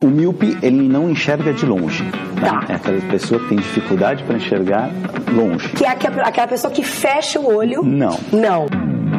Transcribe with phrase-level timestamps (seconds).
[0.00, 2.04] O míope, ele não enxerga de longe.
[2.04, 2.12] Né?
[2.40, 2.64] Tá.
[2.68, 4.92] É aquela pessoa que tem dificuldade para enxergar
[5.34, 5.68] longe.
[5.70, 7.82] Que é aquela aquela pessoa que fecha o olho.
[7.82, 8.16] Não.
[8.32, 8.68] Não.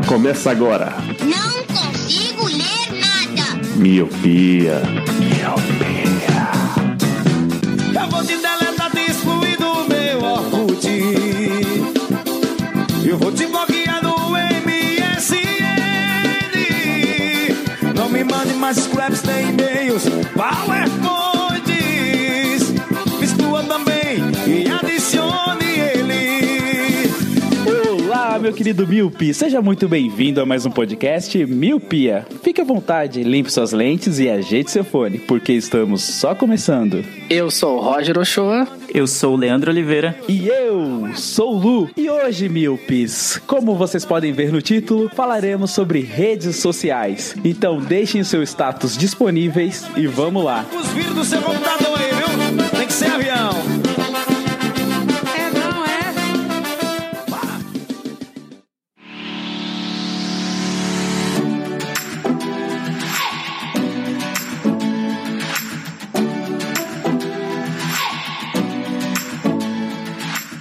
[0.08, 0.94] Começa agora.
[1.20, 3.60] Não consigo ler nada.
[3.76, 4.82] Miopia.
[5.20, 6.48] Miopia.
[8.02, 10.88] Eu vou te deletar, te excluir do meu Orkut.
[13.06, 15.44] Eu vou te bloquear no MSN.
[17.94, 20.99] Não me mande mais scraps nem e-mails, PowerPoints.
[28.50, 32.26] Meu querido Miopi, seja muito bem-vindo a mais um podcast Miopia.
[32.42, 37.06] Fique à vontade, limpe suas lentes e ajeite seu fone, porque estamos só começando.
[37.30, 38.68] Eu sou o Roger Ochoa.
[38.92, 40.18] Eu sou o Leandro Oliveira.
[40.28, 41.90] E eu sou o Lu.
[41.96, 47.36] E hoje, Miopis, como vocês podem ver no título, falaremos sobre redes sociais.
[47.46, 50.66] Então deixem seu status disponíveis e vamos lá.
[50.76, 52.80] Os vírus do seu computador aí, viu?
[52.80, 53.79] Tem que ser avião.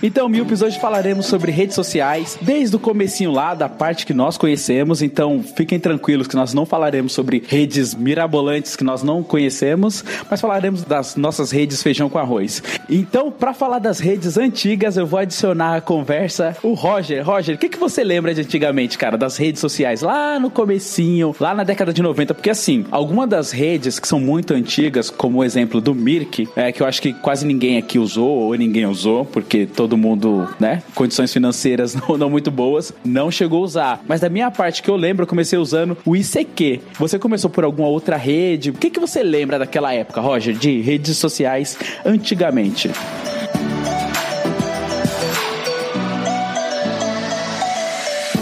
[0.01, 4.39] Então, Milpes, hoje falaremos sobre redes sociais, desde o comecinho lá, da parte que nós
[4.39, 5.03] conhecemos.
[5.03, 10.41] Então, fiquem tranquilos que nós não falaremos sobre redes mirabolantes que nós não conhecemos, mas
[10.41, 12.63] falaremos das nossas redes feijão com arroz.
[12.89, 17.27] Então, para falar das redes antigas, eu vou adicionar à conversa o Roger.
[17.27, 20.01] Roger, o que, que você lembra de antigamente, cara, das redes sociais?
[20.01, 24.21] Lá no comecinho, lá na década de 90, porque assim, alguma das redes que são
[24.21, 27.99] muito antigas, como o exemplo do Mirk, é, que eu acho que quase ninguém aqui
[27.99, 33.31] usou, ou ninguém usou, porque todo mundo, né, condições financeiras não, não muito boas, não
[33.31, 34.05] chegou a usar.
[34.07, 36.81] Mas da minha parte que eu lembro, eu comecei usando o ICQ.
[36.99, 38.71] Você começou por alguma outra rede?
[38.71, 42.91] O que, que você lembra daquela época, Roger, de redes sociais antigamente?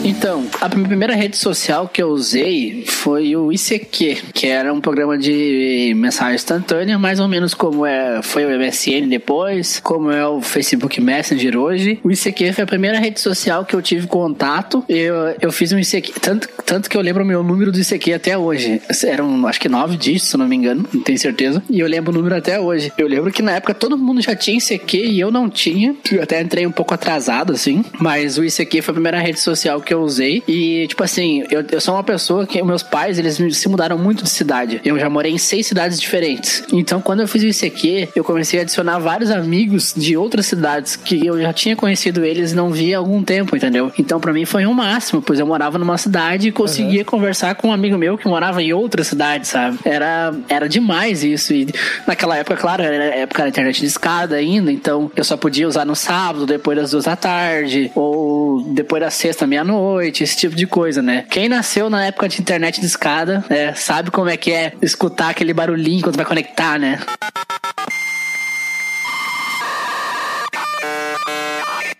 [0.06, 5.18] Então, a primeira rede social que eu usei foi o ICQ, que era um programa
[5.18, 10.40] de mensagem instantânea, mais ou menos como é, foi o MSN depois, como é o
[10.40, 11.98] Facebook Messenger hoje.
[12.04, 14.84] O ICQ foi a primeira rede social que eu tive contato.
[14.88, 18.12] Eu, eu fiz um ICQ, tanto, tanto que eu lembro o meu número do ICQ
[18.12, 18.80] até hoje.
[19.04, 21.60] Eram, acho que nove dígitos, se não me engano, não tenho certeza.
[21.68, 22.92] E eu lembro o número até hoje.
[22.96, 25.96] Eu lembro que na época todo mundo já tinha ICQ e eu não tinha.
[26.12, 27.84] Eu até entrei um pouco atrasado, assim.
[27.98, 30.42] Mas o ICQ foi a primeira rede social que eu usei.
[30.46, 34.24] E, tipo assim, eu, eu sou uma pessoa que meus pais, eles se mudaram muito
[34.24, 34.80] de cidade.
[34.84, 36.64] Eu já morei em seis cidades diferentes.
[36.72, 40.96] Então, quando eu fiz o ICQ, eu comecei a adicionar vários amigos de outras cidades
[40.96, 43.92] que eu já tinha conhecido eles e não via há algum tempo, entendeu?
[43.98, 47.68] Então, pra mim foi um máximo, pois eu morava numa cidade e conseguia conversar com
[47.68, 49.78] um amigo meu que morava em outra cidade, sabe?
[49.84, 51.52] Era, era demais isso.
[51.52, 51.68] E
[52.06, 55.66] naquela época, claro, era a época da internet de escada ainda, então eu só podia
[55.66, 60.54] usar no sábado, depois das duas da tarde, ou depois da sexta, meia-noite, esse tipo
[60.54, 61.24] de coisa, né?
[61.30, 65.30] Quem nasceu na época de internet de escada, né, sabe como é que é escutar
[65.30, 67.00] aquele barulhinho quando vai conectar, né?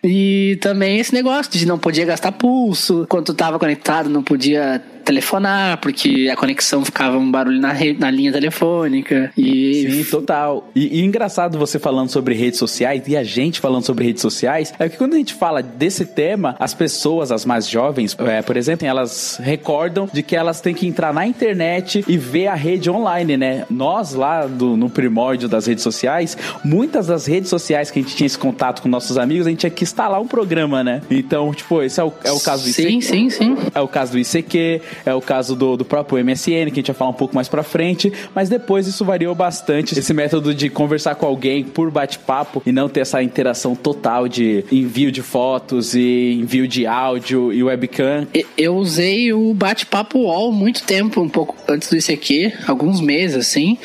[0.09, 4.81] E também esse negócio de não podia gastar pulso, quando tu tava conectado não podia
[5.07, 9.33] telefonar, porque a conexão ficava um barulho na, na linha telefônica.
[9.39, 10.69] E Sim, total.
[10.75, 14.75] E, e engraçado você falando sobre redes sociais e a gente falando sobre redes sociais,
[14.79, 18.57] é que quando a gente fala desse tema, as pessoas, as mais jovens, é, por
[18.57, 22.91] exemplo, elas recordam de que elas têm que entrar na internet e ver a rede
[22.91, 23.65] online, né?
[23.71, 28.17] Nós lá do, no primórdio das redes sociais, muitas das redes sociais que a gente
[28.17, 31.01] tinha esse contato com nossos amigos, a gente tinha que instalar um programa, né?
[31.09, 33.03] Então, tipo, esse é o, é o caso do sim, ICQ.
[33.03, 33.57] sim, sim.
[33.73, 36.87] É o caso do ICQ, é o caso do, do próprio MSN, que a gente
[36.89, 39.99] vai falar um pouco mais pra frente, mas depois isso variou bastante.
[39.99, 44.65] Esse método de conversar com alguém por bate-papo e não ter essa interação total de
[44.71, 48.27] envio de fotos e envio de áudio e webcam.
[48.35, 53.37] E- Eu usei o bate-papo UOL muito tempo, um pouco antes do ICQ, alguns meses,
[53.37, 53.79] assim.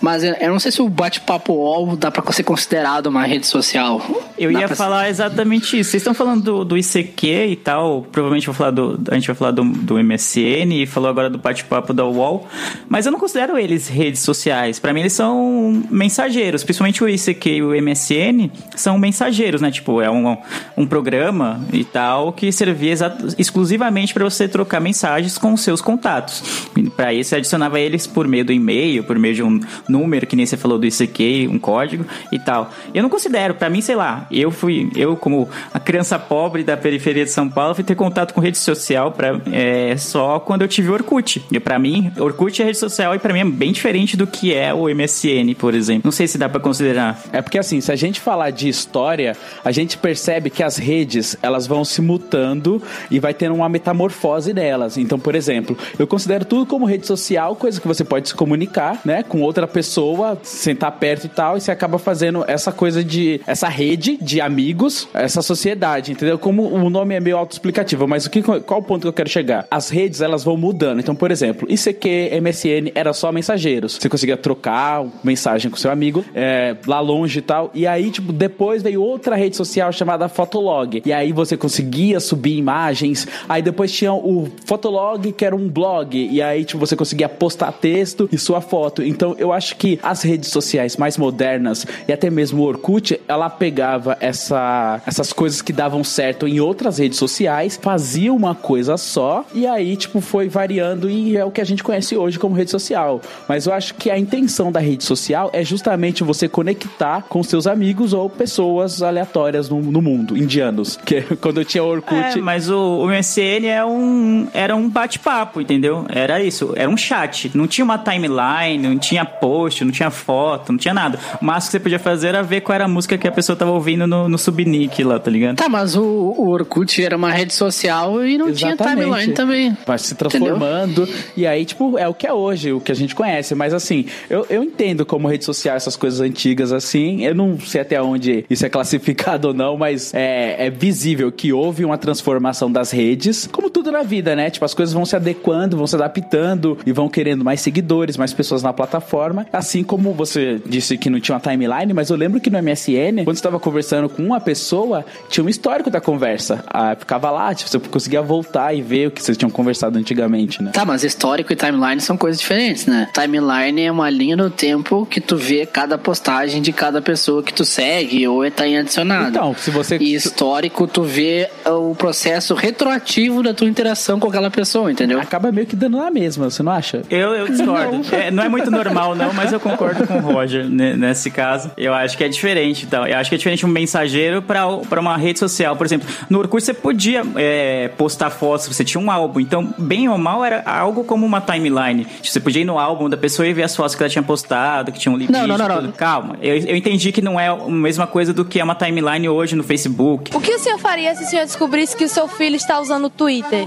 [0.00, 3.46] Mas eu eu não sei se o bate-papo UOL dá pra ser considerado uma rede
[3.46, 4.00] social.
[4.38, 5.90] Eu Dá ia pra- falar exatamente isso.
[5.90, 8.06] Vocês estão falando do, do ICQ e tal.
[8.10, 11.38] Provavelmente vou falar do, a gente vai falar do, do MSN e falou agora do
[11.38, 12.46] bate-papo da UOL.
[12.88, 14.78] Mas eu não considero eles redes sociais.
[14.78, 16.64] Pra mim, eles são mensageiros.
[16.64, 19.70] Principalmente o ICQ e o MSN são mensageiros, né?
[19.70, 20.36] Tipo, é um,
[20.76, 22.94] um programa e tal que servia
[23.36, 26.68] exclusivamente pra você trocar mensagens com os seus contatos.
[26.96, 30.36] Pra isso, você adicionava eles por meio do e-mail, por meio de um número, que
[30.36, 32.70] nem você falou do ICQ, um código e tal.
[32.94, 36.76] Eu não considero, pra mim, sei lá, Eu fui, eu como a criança pobre da
[36.76, 40.68] periferia de São Paulo, fui ter contato com rede social pra, é, só quando eu
[40.68, 41.44] tive Orkut.
[41.52, 44.54] E pra mim, Orkut é rede social e pra mim é bem diferente do que
[44.54, 46.02] é o MSN, por exemplo.
[46.06, 47.22] Não sei se dá pra considerar.
[47.34, 51.36] É porque assim, se a gente falar de história, a gente percebe que as redes,
[51.42, 54.96] elas vão se mutando e vai tendo uma metamorfose delas.
[54.96, 59.02] Então, por exemplo, eu considero tudo como rede social, coisa que você pode se comunicar,
[59.04, 63.38] né, com outra pessoa, sentar perto e tal, e você acaba fazendo essa coisa de
[63.46, 66.38] essa rede de amigos, essa sociedade, entendeu?
[66.38, 69.28] Como o nome é meio autoexplicativo, mas o que qual o ponto que eu quero
[69.28, 69.66] chegar?
[69.70, 71.00] As redes, elas vão mudando.
[71.00, 73.98] Então, por exemplo, ICQ, MSN era só mensageiros.
[74.00, 77.70] Você conseguia trocar mensagem com seu amigo é, lá longe e tal.
[77.74, 81.02] E aí, tipo, depois veio outra rede social chamada Fotolog.
[81.04, 83.26] E aí você conseguia subir imagens.
[83.48, 86.16] Aí depois tinha o Fotolog, que era um blog.
[86.16, 89.02] E aí, tipo, você conseguia postar texto e sua foto.
[89.02, 93.50] Então, eu acho que as redes sociais mais modernas e até mesmo o Orkut, ela
[93.50, 99.44] pegava essa, essas coisas que davam certo em outras redes sociais, fazia uma coisa só
[99.54, 102.70] e aí, tipo, foi variando e é o que a gente conhece hoje como rede
[102.70, 103.20] social.
[103.48, 107.66] Mas eu acho que a intenção da rede social é justamente você conectar com seus
[107.66, 110.98] amigos ou pessoas aleatórias no, no mundo, indianos.
[111.04, 112.38] Que quando eu tinha Orkut.
[112.38, 116.04] É, mas o, o MSN é um, era um bate-papo, entendeu?
[116.10, 117.50] Era isso, era um chat.
[117.54, 121.18] Não tinha uma timeline, não tinha post, não tinha foto, não tinha nada.
[121.40, 123.56] O máximo que você podia fazer era ver qual era a música que a pessoa
[123.56, 125.56] tava ouvindo no, no subnick lá, tá ligado?
[125.56, 129.04] Tá, mas o, o Orkut era uma rede social e não tinha Exatamente.
[129.04, 129.76] timeline também.
[129.86, 131.08] Vai transformando.
[131.36, 133.54] E aí, tipo, é o que é hoje, o que a gente conhece.
[133.54, 137.24] Mas assim, eu, eu entendo como rede social essas coisas antigas assim.
[137.24, 141.52] Eu não sei até onde isso é classificado ou não, mas é, é visível que
[141.52, 144.50] houve uma transformação das redes, como tudo na vida, né?
[144.50, 148.32] Tipo, as coisas vão se adequando, vão se adaptando e vão querendo mais seguidores, mais
[148.32, 149.46] pessoas na plataforma.
[149.52, 153.24] Assim como você disse que não tinha uma timeline, mas eu lembro que no MSN,
[153.24, 156.64] quando você estava conversando com uma pessoa, tinha um histórico da conversa.
[156.66, 160.62] Ah, ficava lá, tipo, você conseguia voltar e ver o que vocês tinham conversado antigamente,
[160.62, 160.70] né?
[160.72, 163.08] Tá, mas histórico e timeline são coisas diferentes, né?
[163.12, 167.52] Timeline é uma linha no tempo que tu vê cada postagem de cada pessoa que
[167.52, 169.30] tu segue ou tá em adicionado.
[169.30, 169.96] Então, se você.
[169.98, 175.20] E histórico, tu vê o processo retroativo da tua interação com aquela pessoa, entendeu?
[175.20, 177.02] Acaba meio que dando na mesma, você não acha?
[177.10, 177.98] Eu, eu discordo.
[177.98, 178.18] Não.
[178.18, 181.70] É, não é muito normal, não, mas eu concordo com o Roger nesse caso.
[181.76, 182.84] Eu acho que é diferente.
[182.86, 185.76] Então, eu acho que é diferente um mensageiro para uma rede social.
[185.76, 189.40] Por exemplo, no Orkut você podia é, postar fotos, você tinha um álbum.
[189.40, 192.06] Então, bem ou mal, era algo como uma timeline.
[192.22, 194.92] Você podia ir no álbum da pessoa e ver as fotos que ela tinha postado,
[194.92, 195.32] que tinha um limite.
[195.32, 195.92] Não, não, não, tudo.
[195.94, 196.36] Calma.
[196.42, 199.56] Eu, eu entendi que não é a mesma coisa do que é uma timeline hoje
[199.56, 200.36] no Facebook.
[200.36, 203.06] O que o senhor faria se o senhor descobrisse que o seu filho está usando
[203.06, 203.66] o Twitter?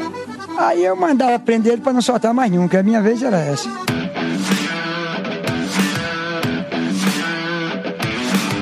[0.57, 3.39] Aí eu mandava prender ele para não soltar mais nenhum, que a minha vez era
[3.39, 3.67] essa.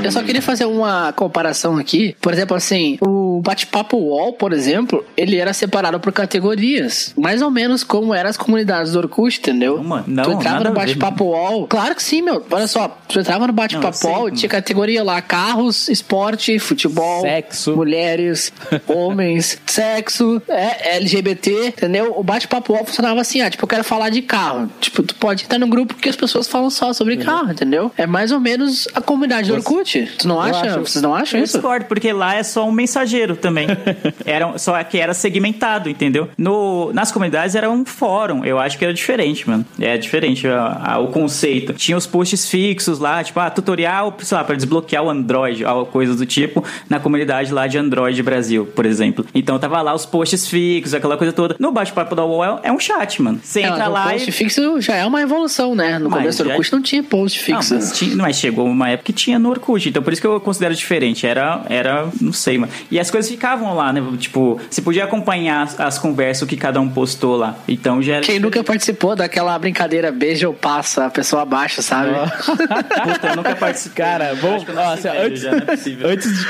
[0.01, 2.15] Eu só queria fazer uma comparação aqui.
[2.21, 7.13] Por exemplo, assim, o bate-papo UOL, por exemplo, ele era separado por categorias.
[7.18, 9.77] Mais ou menos como eram as comunidades do Orkut, entendeu?
[9.77, 11.68] Não, mano, não, tu entrava no bate-papo UOL.
[11.68, 12.45] Claro que sim, meu.
[12.50, 14.31] Olha só, tu entrava no bate-papo mano.
[14.36, 17.75] tinha categoria lá: carros, esporte, futebol, Sexo.
[17.75, 18.51] mulheres,
[18.88, 22.13] homens, sexo, é, LGBT, entendeu?
[22.18, 24.69] O bate-papo UOL funcionava assim, ah, tipo, eu quero falar de carro.
[24.80, 27.24] Tipo, tu pode estar num grupo que as pessoas falam só sobre Uhum.
[27.24, 27.92] carro, entendeu?
[27.97, 30.09] É mais ou menos a comunidade do Orkut.
[30.18, 30.77] Tu não acha?
[30.80, 31.57] Vocês não acham Eu isso?
[31.57, 33.67] discordo, porque lá é só um mensageiro também.
[34.25, 36.29] era, só que era segmentado, entendeu?
[36.37, 38.43] No, nas comunidades era um fórum.
[38.45, 39.65] Eu acho que era diferente, mano.
[39.79, 41.73] É diferente a- a- o conceito.
[41.73, 45.85] Tinha os posts fixos lá, tipo, ah, tutorial, sei lá, pra desbloquear o Android, ou
[45.85, 49.25] coisa do tipo, na comunidade lá de Android Brasil, por exemplo.
[49.33, 51.56] Então tava lá os posts fixos, aquela coisa toda.
[51.59, 53.39] No bate-papo da UOL é um chat, mano.
[53.44, 54.31] Você É, entra mas o lá post e.
[54.31, 55.97] fixo já é uma evolução, né?
[55.99, 57.73] No Mas começo do já- Orkut não tinha post fixo.
[57.73, 60.27] Não, mas, tinha- mas chegou uma época que tinha no Orkut, então por isso que
[60.27, 61.25] eu considero diferente.
[61.25, 62.71] Era, era, não sei, mano.
[62.92, 64.02] E as coisas ficavam lá, né?
[64.18, 67.56] Tipo, você podia acompanhar as, as conversas, o que cada um postou lá.
[67.68, 68.26] Então já era.
[68.26, 72.11] Quem nunca participou daquela brincadeira beija ou passa, a pessoa abaixa, sabe?
[72.47, 74.06] Puta, eu nunca participei.
[74.06, 76.09] Cara, ó, assim, velho antes, já, não é possível.
[76.09, 76.45] antes de,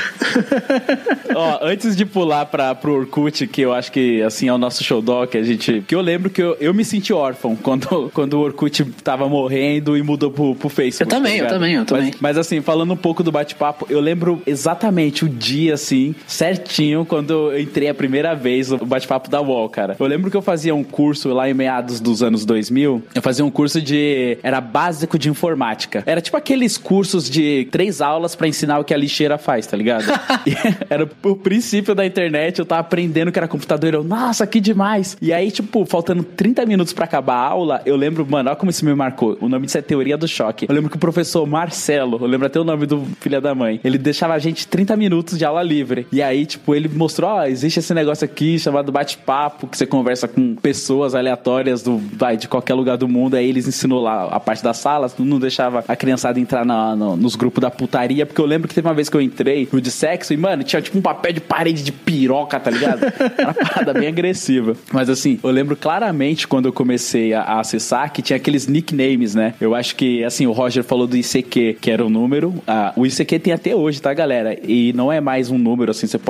[1.34, 4.84] ó, antes de pular pra, pro Orkut, que eu acho que assim é o nosso
[4.84, 5.82] show doc, a gente.
[5.86, 9.96] Que eu lembro que eu, eu me senti órfão quando, quando o Orkut tava morrendo
[9.96, 11.12] e mudou pro, pro Facebook.
[11.12, 12.12] Eu também, tá eu também, eu também.
[12.20, 16.14] Mas, mas, assim, falando um pouco do bate-papo, eu lembro exatamente o dia, assim,
[16.60, 19.96] certinho quando eu entrei a primeira vez no bate-papo da UOL, cara.
[19.98, 23.02] Eu lembro que eu fazia um curso lá em meados dos anos 2000.
[23.14, 24.38] Eu fazia um curso de.
[24.42, 26.02] Era básico de informática.
[26.06, 29.76] Era tipo aqueles cursos de três aulas pra ensinar o que a lixeira faz, tá
[29.76, 30.04] ligado?
[30.46, 30.54] E
[30.88, 32.58] era o princípio da internet.
[32.58, 33.92] Eu tava aprendendo que era computador.
[33.92, 35.16] Eu, nossa, que demais.
[35.20, 38.70] E aí, tipo, faltando 30 minutos pra acabar a aula, eu lembro, mano, olha como
[38.70, 39.36] isso me marcou.
[39.40, 40.66] O nome disso é Teoria do Choque.
[40.68, 43.80] Eu lembro que o professor Marcelo, eu lembro até o nome do filho da mãe,
[43.84, 46.06] ele deixava a gente 30 minutos de aula livre.
[46.10, 50.26] E aí, tipo, ele mostrou, ó, existe esse negócio aqui chamado bate-papo, que você conversa
[50.28, 53.34] com pessoas aleatórias do, vai, de qualquer lugar do mundo.
[53.36, 57.16] Aí eles ensinou lá a parte das salas, não deixava a criançada entrar na, no-
[57.16, 59.80] nos grupos da putaria, porque eu lembro que teve uma vez que eu entrei no
[59.80, 63.02] de sexo e, mano, tinha tipo um papel de parede de piroca, tá ligado?
[63.04, 64.74] Era uma parada bem agressiva.
[64.92, 69.34] Mas assim, eu lembro claramente quando eu comecei a, a acessar que tinha aqueles nicknames,
[69.34, 69.54] né?
[69.60, 72.54] Eu acho que, assim, o Roger falou do ICQ, que era o número.
[72.66, 74.56] Ah, o ICQ tem até hoje, tá, galera?
[74.66, 76.29] E não é mais um número, assim, você pode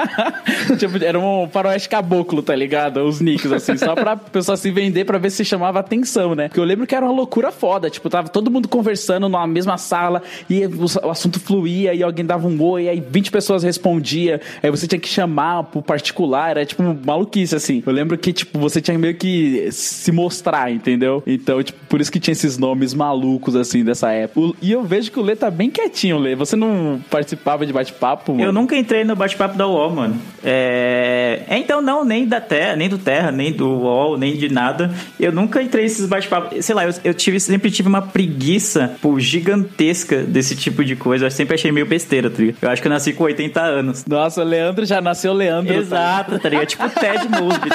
[0.79, 3.01] tipo, era um faroeste caboclo, tá ligado?
[3.01, 6.49] Os nicks, assim, só pra pessoa se vender pra ver se chamava atenção, né?
[6.49, 9.79] Porque eu lembro que era uma loucura foda, tipo, tava todo mundo conversando numa mesma
[9.79, 14.71] sala e o, assunto fluía e alguém dava um oi, aí 20 pessoas respondia, aí
[14.71, 17.83] você tinha que chamar pro particular, era tipo maluquice, assim.
[17.87, 21.23] Eu lembro que, tipo, você tinha meio que se mostrar, entendeu?
[21.27, 24.55] Então, tipo, por isso que tinha esses nomes malucos, assim, dessa época.
[24.61, 26.35] E eu vejo que o Lê tá bem quietinho, Lê.
[26.35, 28.45] Você não participava de bate-papo, mano?
[28.45, 30.21] Eu nunca entrei no bate-papo da UOL, mano.
[30.45, 31.43] É...
[31.49, 34.91] é, então não, nem da Terra, nem do Terra, nem do UOL, nem de nada.
[35.19, 36.63] Eu nunca entrei nesses bate-papos.
[36.63, 41.27] Sei lá, eu, eu tive, sempre tive uma preguiça pô, gigantesca desse tipo de coisa.
[41.27, 42.57] Eu sempre achei meio besteira, tá ligado?
[42.61, 44.05] Eu acho que eu nasci com 80 anos.
[44.07, 45.73] Nossa, o Leandro já nasceu Leandro.
[45.73, 45.81] tá?
[45.81, 46.67] Exato, tá ligado?
[46.67, 47.71] Tipo o Ted Mosby.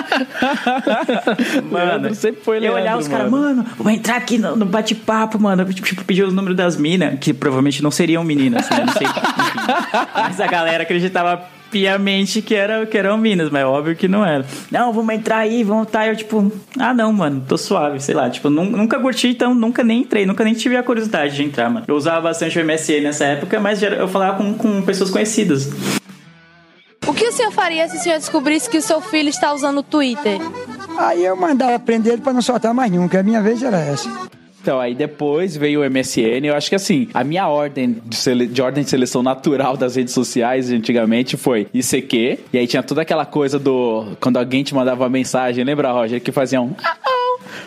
[1.71, 5.39] Leandro sempre foi eu Leandro, olhava os caras, mano, vou entrar aqui no, no bate-papo,
[5.39, 5.65] mano.
[5.65, 8.83] Tipo, tipo, pedir o número das minas, que provavelmente não seriam meninas, né?
[8.85, 9.07] Não sei.
[10.13, 14.25] Mas a galera acreditava piamente que, era, que eram minas, mas é óbvio que não
[14.25, 14.45] era.
[14.69, 16.05] Não, vamos entrar aí, vamos tá.
[16.07, 18.29] Eu, tipo, ah, não, mano, tô suave, sei lá.
[18.29, 21.69] Tipo, nun- nunca curti, então nunca nem entrei, nunca nem tive a curiosidade de entrar,
[21.69, 21.85] mano.
[21.87, 25.69] Eu usava bastante o MSN nessa época, mas eu falava com, com pessoas conhecidas.
[27.07, 29.79] O que o senhor faria se o senhor descobrisse que o seu filho está usando
[29.79, 30.37] o Twitter?
[30.97, 33.19] Aí eu mandava prender ele pra não soltar mais nunca.
[33.19, 34.07] A minha vez era essa.
[34.61, 36.45] Então, aí depois veio o MSN.
[36.45, 39.95] Eu acho que assim, a minha ordem de, sele- de ordem de seleção natural das
[39.95, 42.39] redes sociais antigamente foi ICQ.
[42.53, 44.05] E aí tinha toda aquela coisa do.
[44.19, 46.21] Quando alguém te mandava uma mensagem, lembra, Roger?
[46.21, 46.73] Que fazia um.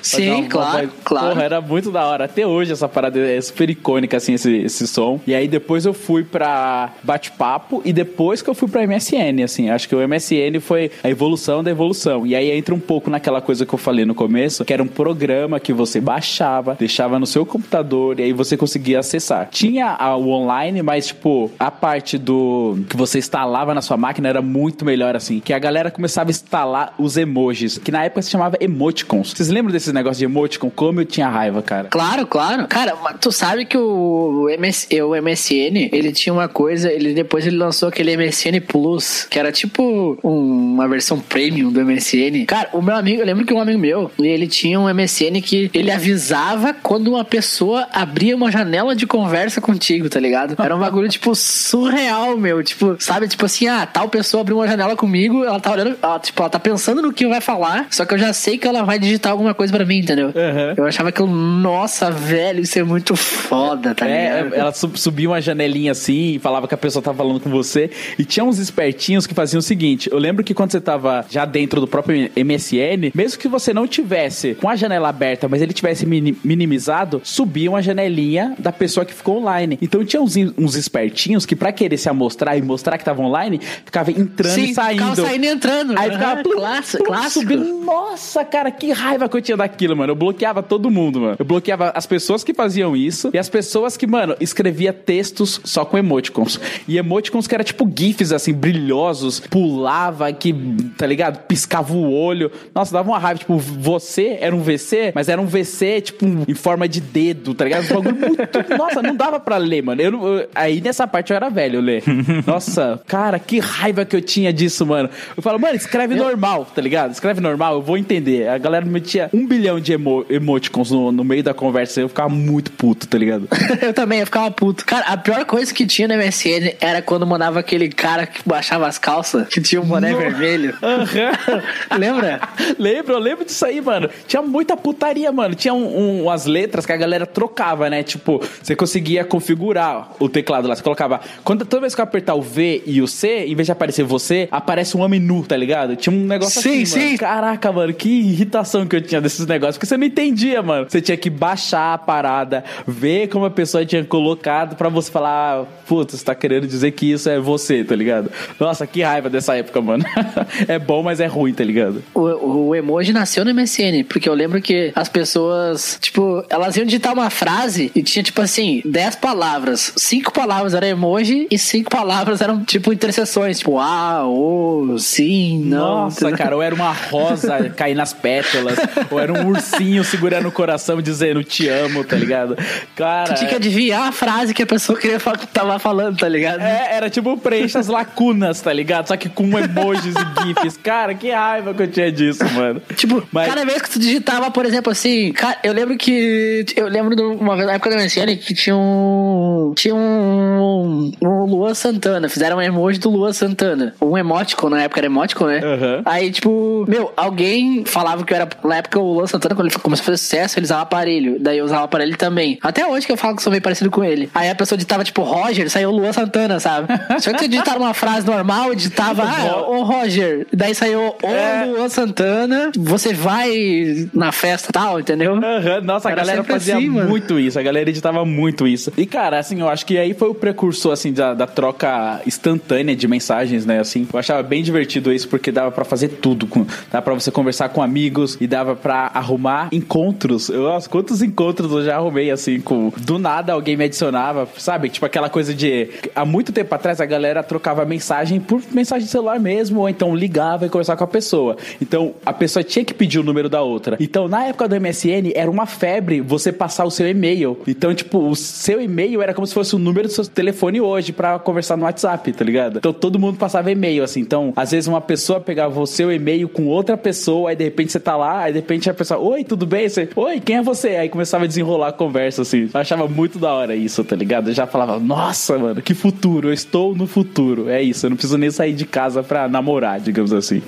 [0.03, 1.29] Sim, uma claro, voz- claro.
[1.29, 2.25] Porra, era muito da hora.
[2.25, 5.21] Até hoje essa parada é super icônica, assim, esse, esse som.
[5.26, 9.71] E aí depois eu fui pra bate-papo e depois que eu fui pra MSN, assim.
[9.71, 12.26] Acho que o MSN foi a evolução da evolução.
[12.26, 14.87] E aí entra um pouco naquela coisa que eu falei no começo, que era um
[14.87, 19.49] programa que você baixava, deixava no seu computador e aí você conseguia acessar.
[19.50, 24.43] Tinha o online, mas, tipo, a parte do que você instalava na sua máquina era
[24.43, 25.41] muito melhor, assim.
[25.41, 29.33] Que a galera começava a instalar os emojis, que na época se chamava emoticons.
[29.33, 30.71] Vocês lembram desses negócios de emoticon?
[30.71, 31.88] Como eu tinha raiva, cara.
[31.88, 32.66] Claro, claro.
[32.69, 37.57] Cara, tu sabe que o, MS, o MSN, ele tinha uma coisa, ele depois ele
[37.57, 42.47] lançou aquele MSN Plus, que era tipo um- uma versão premium do MSN.
[42.47, 45.71] Cara, o meu amigo, eu lembro que um amigo meu, ele tinha um MSN que
[45.75, 50.57] ele avisava quando uma pessoa abria uma janela de conversa contigo, tá ligado?
[50.59, 52.62] Era um bagulho, tipo, surreal, meu.
[52.62, 56.19] Tipo, sabe, tipo assim, ah, tal pessoa abriu uma janela comigo, ela tá olhando, ela,
[56.19, 58.83] tipo, ela tá pensando no que vai falar, só que eu já sei que ela
[58.83, 60.26] vai digitar alguma coisa pra mim, entendeu?
[60.28, 60.75] Uhum.
[60.76, 64.54] Eu achava aquilo, nossa, velho, isso é muito foda, tá É, ligado?
[64.54, 67.90] ela sub- subia uma janelinha assim e falava que a pessoa tava falando com você.
[68.18, 71.44] E tinha uns espertinhos que faziam o seguinte: eu lembro que quando você tava já
[71.44, 75.73] dentro do próprio MSN, mesmo que você não tivesse com a janela aberta, mas ele
[75.73, 79.78] tivesse mini- minimizado, subia uma janelinha da pessoa que ficou online.
[79.80, 83.61] Então tinha uns, uns espertinhos que, pra querer se amostrar e mostrar que tava online,
[83.85, 85.02] ficava entrando Sim, e saindo.
[85.11, 85.94] ficava saindo e entrando.
[85.99, 87.40] Aí ficava plum, clássico, plum, clássico.
[87.40, 87.64] subindo.
[87.85, 90.12] Nossa, cara, que raiva que eu tinha daquilo, mano.
[90.12, 91.37] Eu bloqueava todo mundo, mano.
[91.38, 95.84] Eu bloqueava as pessoas que faziam isso e as pessoas que, mano, escrevia textos só
[95.84, 96.61] com emoticons.
[96.88, 100.54] E emoticons que era tipo gifs, assim, brilhosos, pulava, que,
[100.96, 101.38] tá ligado?
[101.46, 102.50] Piscava o olho.
[102.75, 103.38] Nossa, dava uma raiva.
[103.40, 107.64] Tipo, você era um VC, mas era um VC, tipo, em forma de dedo, tá
[107.64, 107.84] ligado?
[107.90, 108.40] Um bagulho muito.
[108.78, 110.00] Nossa, não dava pra ler, mano.
[110.00, 112.02] Eu, eu- aí nessa parte eu era velho ler.
[112.46, 115.08] Nossa, cara, que raiva que eu tinha disso, mano.
[115.37, 117.12] Eu falo, mano, escreve normal, tá ligado?
[117.12, 118.49] Escreve normal, eu vou entender.
[118.49, 122.29] A galera metia um bilhão de emo emoticons no, no meio da conversa eu ficava
[122.29, 123.49] muito puto, tá ligado?
[123.83, 124.85] Eu também, eu ficava puto.
[124.87, 128.87] Cara, a pior coisa que tinha no MSN era quando mandava aquele cara que baixava
[128.87, 130.75] as calças, que tinha um boné No- vermelho.
[131.99, 132.41] Lembra?
[132.79, 134.09] lembro, eu lembro disso aí, mano.
[134.26, 135.55] Tinha muita putaria, mano.
[135.55, 138.03] Tinha um- um- umas letras que a galera trocava, né?
[138.03, 140.75] Tipo, você conseguia configurar o teclado lá.
[140.76, 141.21] Você colocava.
[141.43, 144.05] Quando, toda vez que eu apertar o V e o C, em vez de aparecer
[144.05, 145.97] você, aparece um homem nu, tá ligado?
[145.97, 147.09] Tinha um negócio Sim, assim, mano.
[147.11, 147.17] sim.
[147.17, 149.76] Caraca, mano, que irritação que eu tinha desses negócios.
[149.76, 150.87] Porque você não entendia, mano.
[150.88, 155.62] Você tinha que baixar a parada, ver como a pessoa tinha colocado pra você falar,
[155.62, 158.31] ah, puta, você tá querendo dizer que isso é você, tá ligado?
[158.61, 160.04] Nossa, que raiva dessa época, mano.
[160.69, 162.02] é bom, mas é ruim, tá ligado?
[162.14, 166.87] O, o emoji nasceu no MSN, porque eu lembro que as pessoas, tipo, elas iam
[166.87, 169.93] digitar uma frase e tinha, tipo assim, 10 palavras.
[169.97, 173.59] Cinco palavras eram emoji e cinco palavras eram, tipo, interseções.
[173.59, 176.04] Tipo, ah, oh, sim, não.
[176.04, 178.78] Nossa, cara, ou era uma rosa cair nas pétalas,
[179.14, 182.56] ou era um ursinho segurando o coração dizendo te amo, tá ligado?
[182.97, 183.33] Cara.
[183.33, 186.61] Tu tinha que adivinhar a frase que a pessoa queria fa- tava falando, tá ligado?
[186.61, 189.09] É, era tipo preencha as lacunas, tá ligado?
[189.09, 190.76] Só que com emojis e gifs.
[190.83, 192.80] Cara, que raiva que eu tinha disso, mano.
[192.97, 196.64] Tipo, Mas- cada vez que tu digitava, por exemplo, assim, cara, eu lembro que.
[196.76, 199.72] Eu lembro de uma vez na época da MSN que tinha um.
[199.77, 201.12] Tinha um.
[201.22, 202.29] Um Luan Santana.
[202.29, 203.94] Fizeram um emoji do Luan Santana.
[204.00, 205.61] Um emoticon, na época era emoticon, né?
[205.64, 206.03] Aham.
[206.05, 208.48] Aí, tipo, meu, alguém falava que eu era.
[208.64, 211.37] Na época o Luan Santana, quando ele começou a fazer sucesso, ele usava aparelho.
[211.40, 212.59] Daí eu usava aparelho também.
[212.62, 214.31] Até hoje que eu falo que sou meio parecido com ele.
[214.35, 216.88] Aí a pessoa digitava, tipo, Roger, saiu o Luan Santana, sabe?
[217.21, 220.47] Só que você digitava uma frase normal, digitava, ah, ô Roger.
[220.53, 221.64] Daí saiu o É.
[221.67, 225.35] Luan Santana, você vai na festa e tal, entendeu?
[225.35, 228.93] Aham, Nossa, a Era galera sempre fazia assim, muito isso, a galera editava muito isso.
[228.97, 232.95] E, cara, assim, eu acho que aí foi o precursor, assim, da, da troca instantânea
[232.97, 234.07] de mensagens, né, assim.
[234.12, 236.47] Eu achava bem divertido isso, porque dava pra fazer tudo.
[236.47, 240.48] Com, dava pra você conversar com amigos e dava pra arrumar encontros.
[240.48, 242.92] Eu, nossa, quantos encontros eu já arrumei, assim, com...
[242.96, 244.88] Do nada alguém me adicionava, sabe?
[244.88, 245.88] Tipo aquela coisa de...
[246.14, 250.14] Há muito tempo atrás a galera trocava mensagem por mensagem de celular mesmo, ou então
[250.14, 251.57] ligava e conversava com a pessoa.
[251.80, 253.96] Então, a pessoa tinha que pedir o número da outra.
[254.00, 257.59] Então, na época do MSN, era uma febre você passar o seu e-mail.
[257.66, 261.12] Então, tipo, o seu e-mail era como se fosse o número do seu telefone hoje
[261.12, 262.78] pra conversar no WhatsApp, tá ligado?
[262.78, 264.20] Então, todo mundo passava e-mail, assim.
[264.20, 267.92] Então, às vezes uma pessoa pegava o seu e-mail com outra pessoa, aí de repente
[267.92, 269.88] você tá lá, aí de repente a pessoa, oi, tudo bem?
[269.88, 270.88] Você, oi, quem é você?
[270.97, 272.68] Aí começava a desenrolar a conversa, assim.
[272.73, 274.51] Eu achava muito da hora isso, tá ligado?
[274.51, 277.68] Eu já falava, nossa, mano, que futuro, eu estou no futuro.
[277.68, 280.62] É isso, eu não preciso nem sair de casa pra namorar, digamos assim.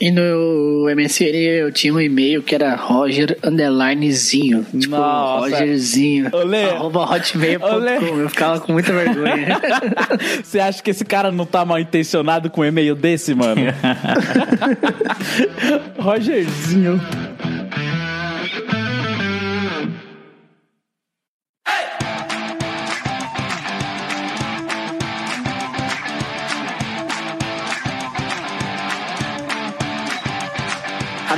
[0.00, 4.64] E no MSN eu tinha um e-mail que era Roger underlinezinho.
[4.64, 5.48] Tipo, Nossa.
[5.48, 6.30] Rogerzinho.
[6.32, 6.64] Olê.
[6.66, 8.20] Arroba hotmail.com.
[8.20, 9.60] Eu ficava com muita vergonha.
[10.42, 13.60] Você acha que esse cara não tá mal intencionado com um e-mail desse, mano?
[15.98, 17.00] Rogerzinho.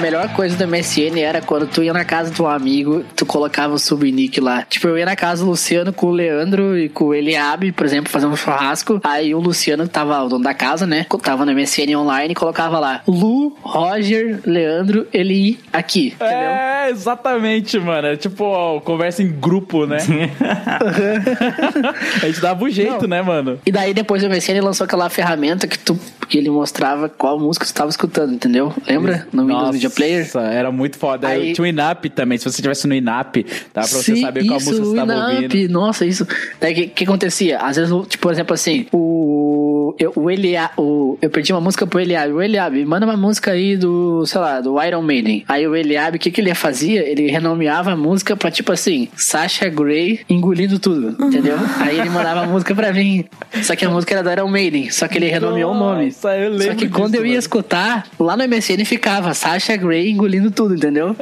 [0.01, 3.75] Melhor coisa do MSN era quando tu ia na casa de um amigo, tu colocava
[3.75, 4.63] o subnick lá.
[4.63, 7.87] Tipo, eu ia na casa do Luciano com o Leandro e com o Eliabe, por
[7.87, 9.01] exemplo, fazer um churrasco.
[9.05, 11.07] Aí o Luciano, que tava o dono da casa, né?
[11.23, 16.09] Tava no MSN online e colocava lá Lu, Roger, Leandro, Eli, aqui.
[16.09, 16.37] Entendeu?
[16.37, 18.09] É, exatamente, mano.
[18.09, 19.99] É tipo, ó, conversa em grupo, né?
[22.23, 23.59] a gente dava um jeito, né, mano?
[23.67, 25.99] E daí depois o MSN lançou aquela ferramenta que tu
[26.31, 28.73] que ele mostrava qual música você tava escutando, entendeu?
[28.87, 29.27] Lembra?
[29.33, 30.29] No Windows Media Player.
[30.53, 31.29] era muito foda.
[31.29, 32.39] Aí, tinha o Inap também.
[32.39, 33.37] Se você tivesse no Inap,
[33.75, 35.73] dá pra você Sim, saber qual isso, música você tava Winamp, ouvindo.
[35.73, 36.27] Nossa, isso.
[36.61, 37.59] Daí o que, que acontecia?
[37.59, 39.95] Às vezes, tipo, por exemplo, assim, o.
[39.99, 42.33] Eu, o Elia, o, eu perdi uma música pro Eliabe.
[42.33, 45.45] O Eliabe, manda uma música aí do, sei lá, do Iron Maiden.
[45.49, 47.03] Aí o Eliabe, o que, que ele fazia?
[47.07, 51.57] Ele renomeava a música pra tipo assim, Sasha Grey engolindo tudo, entendeu?
[51.81, 53.25] aí ele mandava a música pra mim.
[53.63, 56.07] Só que a música era do Iron Maiden, só que ele renomeou o nome.
[56.07, 57.39] Nossa, eu lembro Só que quando disso, eu ia mano.
[57.41, 61.17] escutar, lá no MSN ficava Sasha Grey engolindo tudo, entendeu?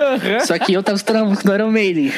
[0.44, 2.12] Só que eu tava música do Iron Maiden.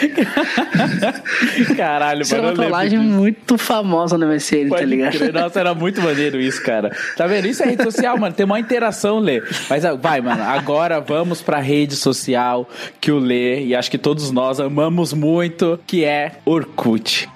[1.77, 5.21] Caralho, Isso era mano, uma eu lembro trollagem muito famosa no MSN, tá ligado?
[5.21, 5.33] crer.
[5.33, 6.91] Nossa, era muito maneiro isso, cara.
[7.17, 7.47] Tá vendo?
[7.47, 8.35] Isso é rede social, mano.
[8.35, 9.43] Tem uma interação, Lê.
[9.69, 10.43] Mas ah, vai, mano.
[10.43, 12.69] Agora vamos pra rede social
[13.01, 17.29] que o Lê, e acho que todos nós amamos muito, que é Orkut.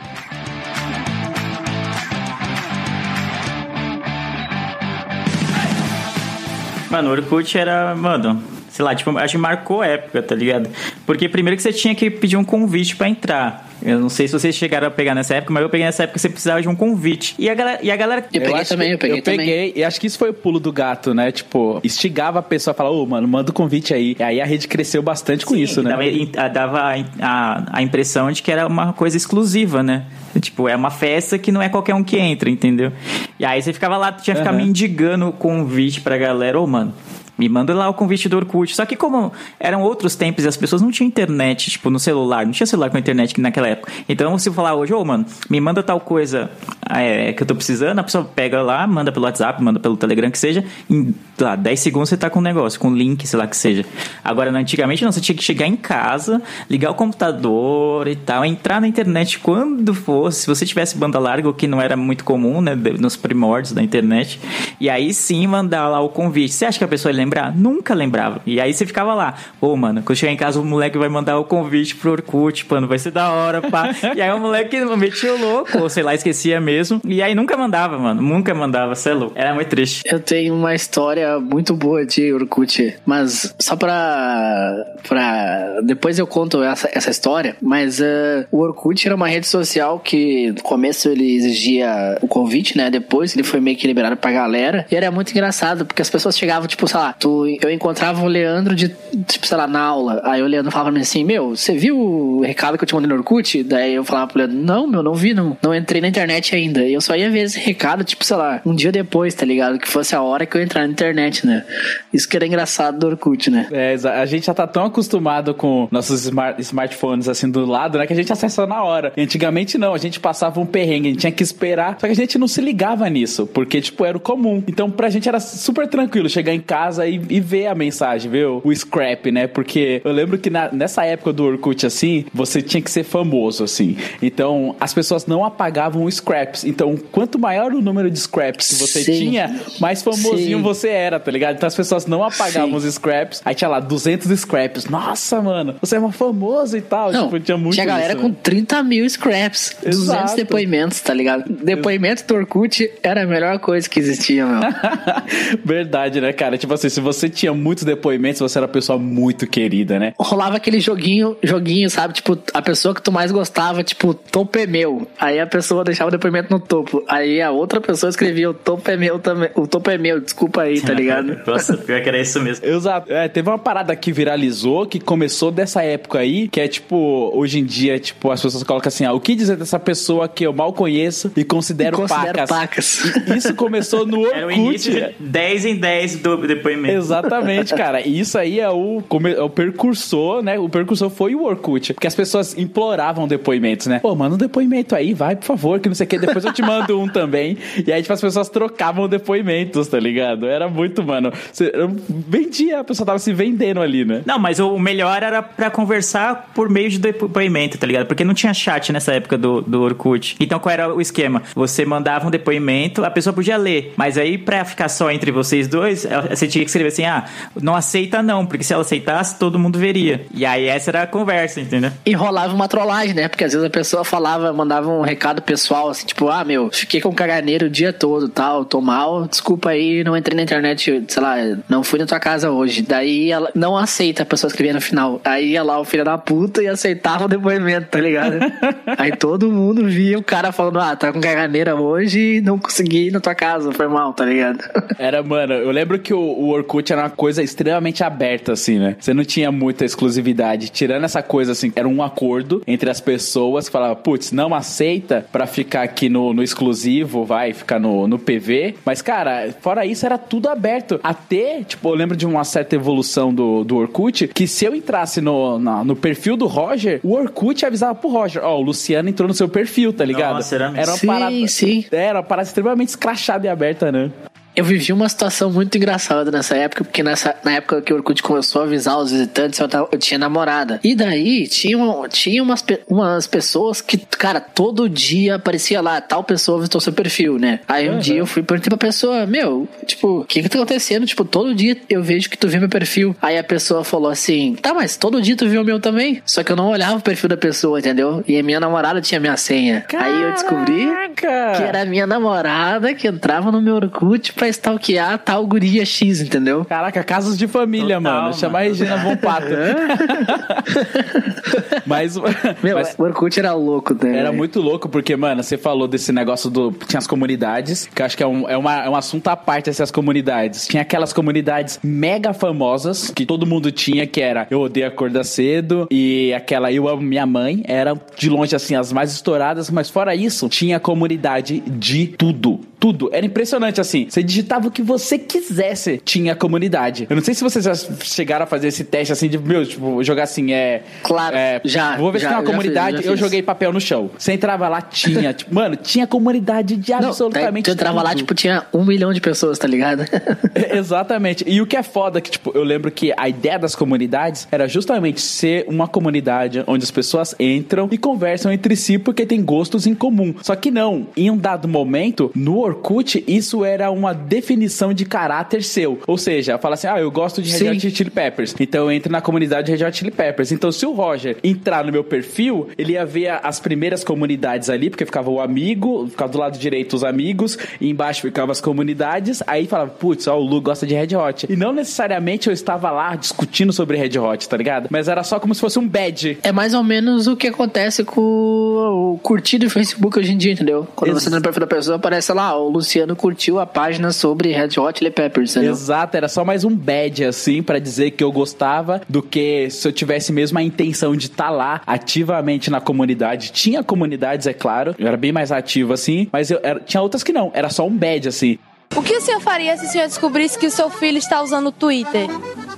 [6.90, 8.40] Mano, o Orkut era, mano,
[8.74, 10.68] sei lá, tipo, acho que marcou a época, tá ligado?
[11.06, 13.70] Porque primeiro que você tinha que pedir um convite pra entrar.
[13.80, 16.14] Eu não sei se vocês chegaram a pegar nessa época, mas eu peguei nessa época
[16.14, 17.34] que você precisava de um convite.
[17.38, 17.78] E a galera.
[17.82, 19.38] E a galera Eu peguei acho também, que- eu peguei eu também.
[19.38, 21.30] peguei, e acho que isso foi o pulo do gato, né?
[21.30, 24.16] Tipo, instigava a pessoa a falar, ô, mano, manda o convite aí.
[24.18, 25.90] E aí a rede cresceu bastante com isso, né?
[25.90, 26.02] Dava,
[26.36, 30.04] a- dava a, a, a impressão de que era uma coisa exclusiva, né?
[30.40, 32.90] Tipo, é uma festa que não é qualquer um que entra, entendeu?
[33.38, 34.58] E aí você ficava lá, tinha que ficar Aham.
[34.64, 36.92] mendigando o convite pra galera, ô, mano.
[37.36, 38.74] Me manda lá o convite do Orkut.
[38.74, 42.44] Só que como eram outros tempos e as pessoas não tinham internet, tipo, no celular.
[42.44, 43.92] Não tinha celular com internet naquela época.
[44.08, 46.50] Então, se eu falar hoje, ô, mano, me manda tal coisa
[46.88, 50.30] é, que eu tô precisando, a pessoa pega lá, manda pelo WhatsApp, manda pelo Telegram,
[50.30, 50.64] que seja.
[50.88, 53.56] Em, lá, 10 segundos você tá com o negócio, com o link, sei lá que
[53.56, 53.84] seja.
[54.22, 58.80] Agora, antigamente não, você tinha que chegar em casa, ligar o computador e tal, entrar
[58.80, 60.42] na internet quando fosse.
[60.42, 63.82] Se você tivesse banda larga, o que não era muito comum, né, nos primórdios da
[63.82, 64.40] internet.
[64.80, 66.52] E aí sim mandar lá o convite.
[66.52, 67.54] Você acha que a pessoa ia lembrar?
[67.56, 68.40] Nunca lembrava.
[68.46, 71.38] E aí você ficava lá, pô, mano, quando chegar em casa o moleque vai mandar
[71.38, 73.90] o convite pro Orkut, mano, vai ser da hora, pá.
[74.14, 77.00] e aí o moleque metia o louco, ou sei lá, esquecia mesmo.
[77.04, 79.32] E aí nunca mandava, mano, nunca mandava, você é louco.
[79.34, 80.02] Era muito triste.
[80.06, 84.74] Eu tenho uma história muito boa de Orkut, mas só pra.
[85.08, 87.56] pra depois eu conto essa, essa história.
[87.60, 92.76] Mas eh, o Orkut era uma rede social que no começo ele exigia o convite,
[92.76, 92.90] né?
[92.90, 94.86] Depois ele foi meio que liberado pra galera.
[94.90, 98.26] E era muito engraçado, porque as pessoas chegavam, tipo, sei lá, tu, eu encontrava o
[98.28, 98.88] Leandro de,
[99.26, 100.20] tipo, sei lá, na aula.
[100.24, 102.94] Aí o Leandro falava pra mim assim: Meu, você viu o recado que eu te
[102.94, 103.62] mandei no Orkut?
[103.62, 105.56] Daí eu falava pro Leandro: Não, meu, não vi, não.
[105.62, 106.84] Não entrei na internet ainda.
[106.84, 109.78] E eu só ia ver esse recado, tipo, sei lá, um dia depois, tá ligado?
[109.78, 111.64] Que fosse a hora que eu entrar na internet, né?
[112.12, 113.66] Isso que era engraçado do Orkut, né?
[113.72, 118.06] É, a gente já tá tão acostumado com nossos smart- smartphones assim do lado, né?
[118.06, 119.12] Que a gente acessa na hora.
[119.16, 121.96] E antigamente não, a gente passava um perrengue, a gente tinha que esperar.
[122.00, 124.62] Só que a gente não se ligava nisso, porque, tipo, era o comum.
[124.66, 128.46] Então, pra gente era super tranquilo chegar em casa e, e ver a mensagem, ver
[128.46, 129.46] o, scrap, né?
[129.46, 133.64] Porque eu lembro que na- nessa época do Orkut, assim, você tinha que ser famoso,
[133.64, 133.96] assim.
[134.22, 136.64] Então, as pessoas não apagavam os scraps.
[136.64, 139.18] Então, quanto maior o número de scraps que você Sim.
[139.18, 140.62] tinha, mais famosinho Sim.
[140.62, 141.56] você era, tá ligado?
[141.56, 142.88] Então as pessoas não apagavam Sim.
[142.88, 143.40] os scraps.
[143.44, 144.86] Aí tinha lá 200 scraps.
[144.86, 147.12] Nossa, mano, você é uma famoso e tal.
[147.12, 148.34] Não, tipo, tinha muito tinha galera isso, com né?
[148.42, 150.36] 30 mil scraps, 200 Exato.
[150.36, 151.44] depoimentos, tá ligado?
[151.52, 154.60] Depoimento do Orkut era a melhor coisa que existia, meu.
[155.64, 156.56] Verdade, né, cara?
[156.58, 160.14] Tipo assim, se você tinha muitos depoimentos, você era uma pessoa muito querida, né?
[160.18, 162.14] rolava aquele joguinho, joguinho, sabe?
[162.14, 165.06] Tipo, a pessoa que tu mais gostava, tipo, topo é meu.
[165.18, 167.02] Aí a pessoa deixava o depoimento no topo.
[167.08, 169.50] Aí a outra pessoa escrevia o topo é meu também.
[169.54, 171.40] O topo é meu, desculpa aí, tá ligado?
[171.46, 172.64] Nossa, pior que era isso mesmo.
[172.66, 173.12] Exato.
[173.12, 177.58] É, teve uma parada que viralizou, que começou dessa época aí, que é tipo, hoje
[177.58, 180.52] em dia, tipo, as pessoas colocam assim, ah, o que dizer dessa pessoa que eu
[180.52, 182.50] mal conheço e considero, Considero pacas?
[182.50, 183.04] pacas.
[183.28, 184.60] E Isso começou no Era o Orkut.
[184.60, 186.83] início de 10 em 10 do depoimento.
[186.92, 188.00] Exatamente, cara.
[188.00, 189.02] E isso aí é o,
[189.36, 190.58] é o percursor, né?
[190.58, 191.94] O percursor foi o Orkut.
[191.94, 194.00] Porque as pessoas imploravam depoimentos, né?
[194.00, 196.18] Pô, manda um depoimento aí, vai, por favor, que não sei o que.
[196.18, 197.56] Depois eu te mando um também.
[197.86, 200.46] E aí, tipo, as pessoas trocavam depoimentos, tá ligado?
[200.46, 201.32] Era muito, mano.
[201.52, 204.22] Você, eu vendia, a pessoa tava se vendendo ali, né?
[204.24, 208.06] Não, mas o melhor era pra conversar por meio de depoimento, tá ligado?
[208.06, 210.36] Porque não tinha chat nessa época do, do Orkut.
[210.40, 211.42] Então qual era o esquema?
[211.54, 215.68] Você mandava um depoimento, a pessoa podia ler, mas aí pra ficar só entre vocês
[215.68, 217.24] dois, você tinha que escrever assim: ah,
[217.60, 220.26] não aceita não, porque se ela aceitasse, todo mundo veria.
[220.34, 221.90] E aí essa era a conversa, entendeu?
[222.04, 223.28] E rolava uma trollagem, né?
[223.28, 227.00] Porque às vezes a pessoa falava, mandava um recado pessoal, assim, tipo, ah, meu, fiquei
[227.00, 231.22] com caganeiro o dia todo, tal, tô mal, desculpa aí, não entrei na internet, sei
[231.22, 231.36] lá,
[231.68, 232.82] não fui na tua casa hoje.
[232.82, 235.20] Daí ela não aceita a pessoa escrever no final.
[235.24, 238.38] Aí ia lá o filho da puta e aceitava o depoimento, tá ligado?
[238.98, 243.08] aí todo mundo via o cara falando, ah, tá com caganeira hoje e não consegui
[243.08, 244.58] ir na tua casa, foi mal, tá ligado?
[244.98, 248.96] Era, mano, eu lembro que o, o Orkut era uma coisa extremamente aberta, assim, né?
[248.98, 250.68] Você não tinha muita exclusividade.
[250.68, 255.26] Tirando essa coisa, assim, era um acordo entre as pessoas que falavam, putz, não aceita
[255.30, 258.76] pra ficar aqui no, no exclusivo, vai ficar no, no PV.
[258.84, 261.00] Mas, cara, fora isso, era tudo aberto.
[261.02, 265.20] Até, tipo, eu lembro de uma certa evolução do, do Orkut, que se eu entrasse
[265.20, 269.08] no, no, no perfil do Roger, o Orkut avisava pro Roger, ó, oh, o Luciano
[269.08, 270.34] entrou no seu perfil, tá ligado?
[270.34, 271.84] Nossa, era, era uma sim, parada, sim.
[271.90, 274.10] Era uma parada extremamente escrachada e aberta, né?
[274.56, 278.22] Eu vivi uma situação muito engraçada nessa época, porque nessa, na época que o Orkut
[278.22, 280.80] começou a avisar os visitantes, eu, tava, eu tinha namorada.
[280.82, 281.76] E daí tinha,
[282.08, 287.38] tinha umas, umas pessoas que, cara, todo dia aparecia lá, tal pessoa visitou seu perfil,
[287.38, 287.60] né?
[287.66, 287.98] Aí um uhum.
[287.98, 291.04] dia eu fui perguntar pra pessoa, meu, tipo, o que que tá acontecendo?
[291.04, 293.16] Tipo, todo dia eu vejo que tu viu meu perfil.
[293.20, 296.22] Aí a pessoa falou assim, tá, mas todo dia tu viu o meu também?
[296.24, 298.22] Só que eu não olhava o perfil da pessoa, entendeu?
[298.26, 299.80] E a minha namorada tinha minha senha.
[299.82, 300.08] Caraca.
[300.08, 305.18] Aí eu descobri que era a minha namorada que entrava no meu Orkut pra stalkear
[305.18, 306.64] tal guria X, entendeu?
[306.64, 308.34] Caraca, casos de família, Total, mano.
[308.34, 309.46] Chamar a Regina Von Pato.
[311.86, 312.16] mas,
[312.62, 314.18] Meu, mas, o Orkut era louco, né?
[314.18, 316.72] Era muito louco, porque, mano, você falou desse negócio do.
[316.86, 319.36] Tinha as comunidades, que eu acho que é um, é, uma, é um assunto à
[319.36, 320.66] parte essas comunidades.
[320.66, 325.86] Tinha aquelas comunidades mega famosas que todo mundo tinha, que era Eu Odeio Acordar Cedo
[325.90, 327.62] e aquela Eu Amo Minha Mãe.
[327.66, 332.60] Era de longe, assim, as mais estouradas, mas fora isso, tinha comunidade de tudo.
[332.84, 333.08] Tudo.
[333.14, 334.06] Era impressionante, assim.
[334.10, 337.06] Você digitava o que você quisesse, tinha comunidade.
[337.08, 340.04] Eu não sei se vocês já chegaram a fazer esse teste, assim, de, meu, tipo,
[340.04, 340.82] jogar assim, é.
[341.02, 341.96] Claro, é, já.
[341.96, 342.98] Vou ver já, se tem uma comunidade.
[342.98, 344.10] Fiz, eu joguei papel no chão.
[344.18, 345.32] Você entrava lá, tinha.
[345.34, 347.68] tipo, mano, tinha comunidade de absolutamente.
[347.68, 348.04] Não, tu entrava tudo.
[348.04, 350.04] lá, tipo, tinha um milhão de pessoas, tá ligado?
[350.70, 351.42] Exatamente.
[351.48, 354.68] E o que é foda, que, tipo, eu lembro que a ideia das comunidades era
[354.68, 359.86] justamente ser uma comunidade onde as pessoas entram e conversam entre si porque tem gostos
[359.86, 360.34] em comum.
[360.42, 361.06] Só que não.
[361.16, 365.98] Em um dado momento, no Orkut, isso era uma definição de caráter seu.
[366.06, 368.54] Ou seja, fala assim: ah, eu gosto de Red Hot Chili Peppers.
[368.58, 370.52] Então eu entro na comunidade Red Hot Chili Peppers.
[370.52, 374.90] Então, se o Roger entrar no meu perfil, ele ia ver as primeiras comunidades ali,
[374.90, 379.42] porque ficava o amigo, ficava do lado direito os amigos, e embaixo ficava as comunidades.
[379.46, 381.46] Aí falava, putz, ó, o Lu gosta de Red Hot.
[381.48, 384.88] E não necessariamente eu estava lá discutindo sobre Red Hot, tá ligado?
[384.90, 386.38] Mas era só como se fosse um badge.
[386.42, 390.52] É mais ou menos o que acontece com o curtir do Facebook hoje em dia,
[390.52, 390.86] entendeu?
[390.94, 394.12] Quando Ex você tá no perfil da pessoa, aparece lá, o Luciano curtiu a página
[394.12, 395.72] sobre Red Hot Chili Peppers, entendeu?
[395.72, 399.86] Exato, era só mais um badge, assim, para dizer que eu gostava do que se
[399.86, 403.52] eu tivesse mesmo a intenção de estar tá lá ativamente na comunidade.
[403.52, 407.22] Tinha comunidades, é claro, eu era bem mais ativo, assim, mas eu, era, tinha outras
[407.22, 408.58] que não, era só um badge, assim.
[408.96, 411.66] O que o senhor faria se o senhor descobrisse que o seu filho está usando
[411.66, 412.28] o Twitter?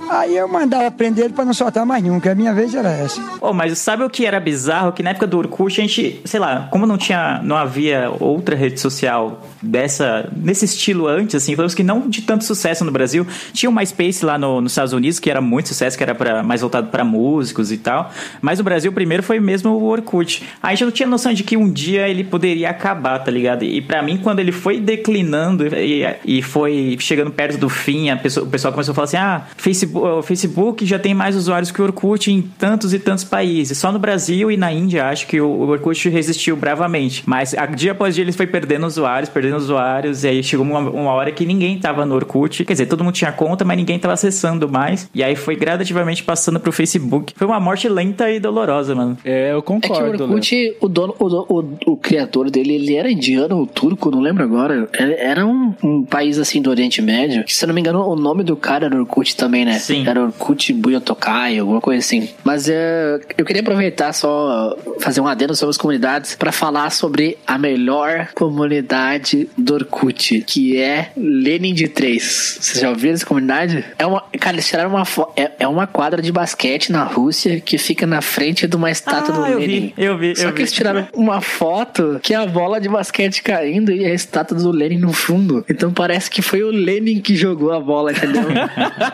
[0.09, 2.31] Aí eu mandava prender ele pra não soltar mais nunca.
[2.31, 3.21] A minha vez era essa.
[3.41, 4.91] Oh, mas sabe o que era bizarro?
[4.91, 8.55] Que na época do Orkut, a gente, sei lá, como não tinha, não havia outra
[8.55, 13.27] rede social dessa, nesse estilo antes, assim, falamos que não de tanto sucesso no Brasil.
[13.53, 16.41] Tinha o MySpace lá no, nos Estados Unidos, que era muito sucesso, que era pra,
[16.43, 18.11] mais voltado para músicos e tal.
[18.41, 20.43] Mas no Brasil, primeiro foi mesmo o Orkut.
[20.61, 23.63] A gente não tinha noção de que um dia ele poderia acabar, tá ligado?
[23.63, 28.45] E para mim, quando ele foi declinando e, e foi chegando perto do fim, pessoa,
[28.45, 31.81] o pessoal começou a falar assim: ah, Facebook o Facebook já tem mais usuários que
[31.81, 33.77] o Orkut em tantos e tantos países.
[33.77, 37.23] Só no Brasil e na Índia acho que o Orkut resistiu bravamente.
[37.25, 40.23] Mas dia após dia ele foi perdendo usuários, perdendo usuários.
[40.23, 42.65] E aí chegou uma, uma hora que ninguém tava no Orkut.
[42.65, 45.09] Quer dizer, todo mundo tinha conta, mas ninguém tava acessando mais.
[45.13, 47.33] E aí foi gradativamente passando pro Facebook.
[47.35, 49.17] Foi uma morte lenta e dolorosa, mano.
[49.23, 50.13] É, eu concordo.
[50.13, 53.65] É que o Orkut, o dono, o, o, o, criador dele, ele era indiano ou
[53.65, 54.89] turco, não lembro agora.
[54.93, 57.43] Era um, um país assim do Oriente Médio.
[57.43, 59.79] Que, se eu não me engano, o nome do cara era Orkut também, né?
[59.87, 60.05] Sim.
[60.05, 62.29] Era Orkut Buyotokai, alguma coisa assim.
[62.43, 67.37] Mas é, eu queria aproveitar só fazer um adendo sobre as comunidades para falar sobre
[67.47, 72.57] a melhor comunidade do Orkut, que é Lenin de 3.
[72.59, 73.85] Vocês já ouviram essa comunidade?
[73.97, 75.03] É uma, cara, eles tiraram uma
[75.37, 79.33] é, é uma quadra de basquete na Rússia que fica na frente de uma estátua
[79.35, 79.93] ah, do eu Lenin.
[79.95, 80.61] Vi, eu vi, Só eu que vi.
[80.63, 84.69] eles tiraram uma foto que é a bola de basquete caindo e a estátua do
[84.69, 85.63] Lenin no fundo.
[85.69, 88.43] Então parece que foi o Lenin que jogou a bola, entendeu?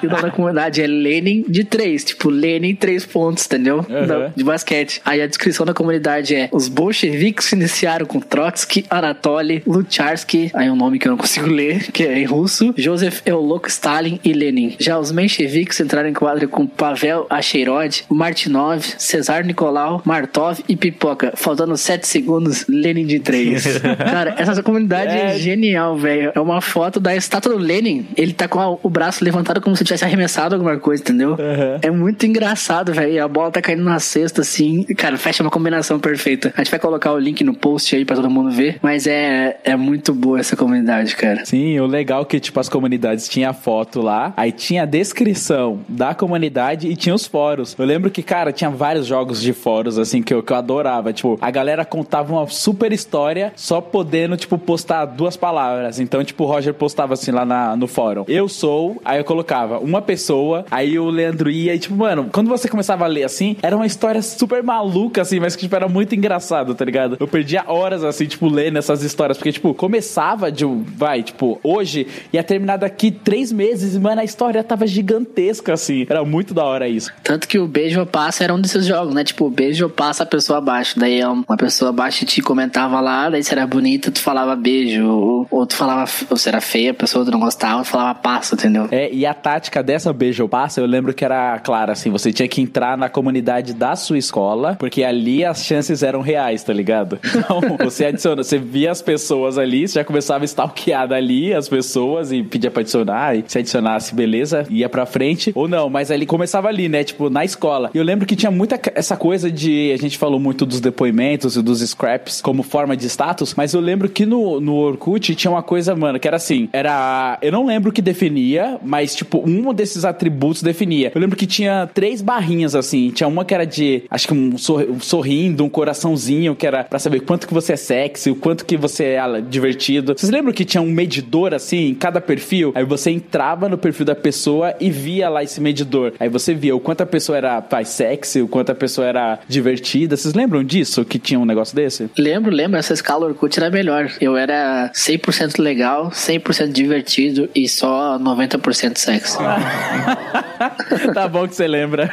[0.01, 3.85] e o nome da comunidade é Lenin de três, tipo Lenin três pontos, entendeu?
[3.89, 4.07] Uhum.
[4.07, 5.01] Da- de basquete.
[5.05, 10.69] Aí a descrição da comunidade é: os bolcheviques se iniciaram com Trotsky, Anatoly, Lucharsky, aí
[10.69, 14.33] um nome que eu não consigo ler, que é em russo, Joseph Euloko Stalin e
[14.33, 14.75] Lenin.
[14.79, 21.33] Já os mencheviques entraram em quadra com Pavel Acheirod, Martinov, Cesar Nicolau, Martov e Pipoca.
[21.35, 23.65] Faltando sete segundos, Lenin de três.
[23.97, 25.37] Cara, essa comunidade é, É.
[25.37, 26.31] genial, velho.
[26.35, 28.05] É uma foto da estátua do Lenin.
[28.15, 31.31] Ele tá com o braço levantado como se tivesse arremessado alguma coisa, entendeu?
[31.31, 31.79] Uhum.
[31.81, 33.23] É muito engraçado, velho.
[33.23, 34.83] A bola tá caindo na cesta, assim.
[34.97, 36.53] Cara, fecha uma combinação perfeita.
[36.55, 38.77] A gente vai colocar o link no post aí pra todo mundo ver.
[38.81, 41.45] Mas é, é muito boa essa comunidade, cara.
[41.45, 44.85] Sim, o legal é que, tipo, as comunidades tinha a foto lá, aí tinha a
[44.85, 47.75] descrição da comunidade e tinha os fóruns.
[47.77, 51.13] Eu lembro que, cara, tinha vários jogos de fóruns, assim, que eu, que eu adorava.
[51.13, 55.99] Tipo, a galera contava uma super história só podendo, tipo, postar duas palavras.
[55.99, 58.23] Então, tipo, o Roger postava assim lá na- no fórum.
[58.27, 62.47] Eu sou, aí eu colocava uma pessoa, aí o Leandro ia e, tipo, mano, quando
[62.49, 65.87] você começava a ler assim, era uma história super maluca, assim, mas que, tipo, era
[65.87, 67.17] muito engraçado, tá ligado?
[67.19, 71.59] Eu perdia horas, assim, tipo, lendo essas histórias, porque, tipo, começava de, um- vai, tipo,
[71.63, 76.05] hoje, ia terminar daqui três meses, e, mano, a história tava gigantesca, assim.
[76.09, 77.11] Era muito da hora isso.
[77.23, 79.23] Tanto que o beijo ou passa era um desses jogos, né?
[79.23, 80.99] Tipo, beijo ou passa a pessoa abaixo.
[80.99, 85.05] Daí uma pessoa abaixo te comentava lá, daí se era bonita, tu falava beijo.
[85.05, 88.55] Ou, ou tu falava, ou se era feia, a pessoa não gostava, tu falava passa,
[88.55, 88.87] entendeu?
[88.91, 92.47] É, e a tática dessa beijo passa, eu lembro que era clara, assim, você tinha
[92.47, 97.19] que entrar na comunidade da sua escola, porque ali as chances eram reais, tá ligado?
[97.43, 101.67] Então, você adiciona, você via as pessoas ali, você já começava a stalkear dali as
[101.67, 106.09] pessoas e pedia pra adicionar, e se adicionasse, beleza, ia pra frente, ou não, mas
[106.09, 107.91] ali começava ali, né, tipo, na escola.
[107.93, 111.61] Eu lembro que tinha muita essa coisa de, a gente falou muito dos depoimentos e
[111.61, 115.63] dos scraps como forma de status, mas eu lembro que no, no Orkut tinha uma
[115.63, 119.73] coisa, mano, que era assim, era, eu não lembro o que definia, mas, tipo, um
[119.73, 121.11] desses atributos definia.
[121.13, 124.57] Eu lembro que tinha três barrinhas, assim, tinha uma que era de, acho que um,
[124.57, 128.35] sor- um sorrindo, um coraçãozinho, que era pra saber quanto que você é sexy, o
[128.35, 130.13] quanto que você é ah, divertido.
[130.17, 132.71] Vocês lembram que tinha um medidor, assim, em cada perfil?
[132.75, 136.13] Aí você entrava no perfil da pessoa e via lá esse medidor.
[136.19, 139.39] Aí você via o quanto a pessoa era pai sexy, o quanto a pessoa era
[139.47, 140.15] divertida.
[140.15, 141.03] Vocês lembram disso?
[141.05, 142.09] Que tinha um negócio desse?
[142.17, 144.11] Lembro, lembro, essa escala Orkut era melhor.
[144.21, 149.37] Eu era 100% legal, 100% divertido e só 90% sexy.
[151.13, 152.09] tá bom que você lembra.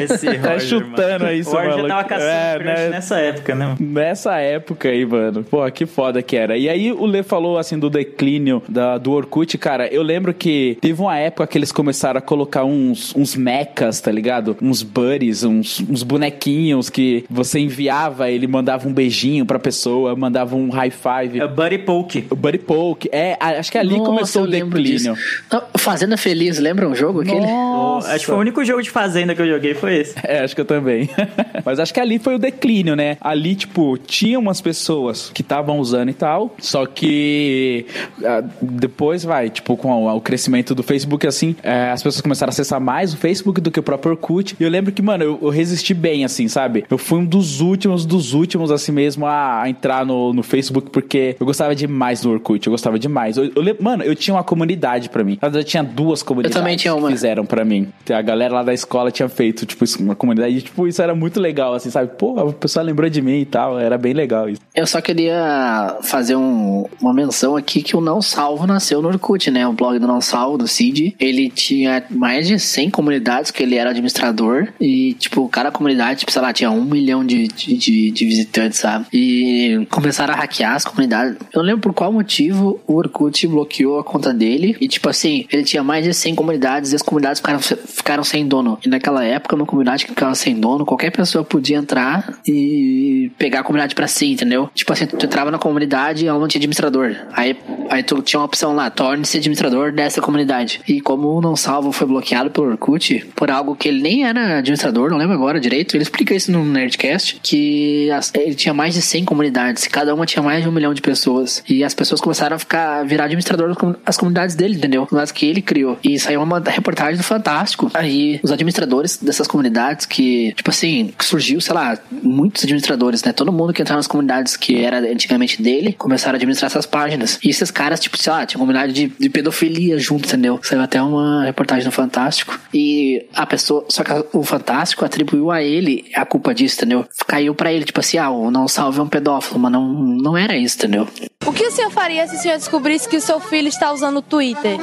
[0.00, 1.26] Esse Tá Roger, chutando mano.
[1.26, 1.88] aí, O seu maluco.
[1.88, 2.88] tava caçando É, né?
[2.90, 3.76] nessa época, né?
[3.78, 5.42] Nessa época aí, mano.
[5.44, 6.56] Pô, que foda que era.
[6.56, 9.86] E aí o Lê falou assim do declínio da, do Orkut, cara.
[9.88, 14.10] Eu lembro que teve uma época que eles começaram a colocar uns, uns mechas, tá
[14.10, 14.56] ligado?
[14.62, 20.56] Uns buddies, uns, uns bonequinhos que você enviava, ele mandava um beijinho pra pessoa, mandava
[20.56, 21.38] um high five.
[21.40, 22.26] É o Buddy Poke.
[22.30, 23.08] O Buddy Poke.
[23.12, 24.82] É, acho que ali Nossa, começou o declínio.
[24.82, 25.14] disso.
[25.50, 27.40] Não, Fazenda Feliz, lembra um jogo aquele?
[27.40, 28.08] Nossa.
[28.08, 30.14] Acho que foi o único jogo de fazenda que eu joguei foi esse.
[30.22, 31.08] É, acho que eu também.
[31.64, 33.16] Mas acho que ali foi o declínio, né?
[33.20, 37.86] Ali, tipo, tinha umas pessoas que estavam usando e tal, só que
[38.24, 42.50] ah, depois vai, tipo, com o, o crescimento do Facebook, assim, é, as pessoas começaram
[42.50, 44.56] a acessar mais o Facebook do que o próprio Orkut.
[44.58, 46.84] E eu lembro que, mano, eu, resisti bem, assim, sabe?
[46.90, 51.36] Eu fui um dos últimos, dos últimos, assim mesmo, a, entrar no, no Facebook, porque
[51.38, 53.36] eu gostava demais do Orkut, eu gostava demais.
[53.36, 55.38] Eu, eu mano, eu tinha uma comunidade pra mim.
[55.40, 57.10] Eu tinha duas comunidades também tinha uma.
[57.10, 57.88] fizeram pra mim.
[58.10, 61.14] A galera lá da escola tinha feito, tipo, isso, uma comunidade, e, tipo, isso era
[61.14, 62.10] muito legal, assim, sabe?
[62.18, 64.60] Pô, a pessoa lembrou de mim e tal, era bem legal isso.
[64.74, 69.50] Eu só queria fazer um- uma menção aqui que o Não Salvo nasceu no Orkut,
[69.50, 69.66] né?
[69.66, 71.14] O blog do Não Salvo, do Cid.
[71.18, 74.68] Ele tinha mais de 100 comunidades que ele era administrador.
[74.80, 78.78] E, tipo, cada comunidade, tipo, sei lá, tinha um milhão de, de, de- de visitantes,
[78.78, 79.06] sabe?
[79.12, 81.36] E começaram a hackear as comunidades.
[81.52, 84.76] Eu não lembro por qual motivo o Orkut bloqueou a conta dele.
[84.80, 88.46] E, tipo assim, ele tinha mais de 100 comunidades e as comunidades ficaram, ficaram sem
[88.46, 88.78] dono.
[88.84, 93.60] E naquela época, uma comunidade que ficava sem dono, qualquer pessoa podia entrar e pegar
[93.60, 94.68] a comunidade pra si, entendeu?
[94.74, 97.14] Tipo assim, tu entrava na comunidade e ela não tinha administrador.
[97.32, 97.56] Aí,
[97.88, 100.80] aí tu tinha uma opção lá, torne-se administrador dessa comunidade.
[100.88, 104.58] E como o Não Salvo foi bloqueado pelo Orkut, por algo que ele nem era
[104.58, 108.94] administrador, não lembro agora direito, ele explica isso no Nerdcast, que as- ele tinha mais
[108.94, 111.62] de 100 comunidades, cada uma tinha mais de um milhão de pessoas.
[111.68, 115.06] E as pessoas começaram a ficar, virar administrador das comu- as comunidades dele, entendeu?
[115.06, 115.98] Comunidades que ele criou.
[116.02, 117.90] E saiu uma reportagem do Fantástico.
[117.94, 123.32] Aí, os administradores dessas comunidades que, tipo assim, surgiu, sei lá, muitos administradores, né?
[123.32, 127.38] Todo mundo que entrava nas comunidades que era antigamente dele, começaram a administrar essas páginas.
[127.42, 130.58] E esses caras, tipo, sei lá, tinha comunidade de, de pedofilia junto, entendeu?
[130.62, 132.58] Saiu até uma reportagem no Fantástico.
[132.72, 137.06] E a pessoa, só que o Fantástico atribuiu a ele a culpa disso, entendeu?
[137.26, 140.36] Caiu pra ele, tipo assim, ah, o Não Salve é um pedófilo, mas não, não
[140.36, 141.06] era isso, entendeu?
[141.46, 144.18] O que o senhor faria se o senhor descobrisse que o seu filho está usando
[144.18, 144.78] o Twitter?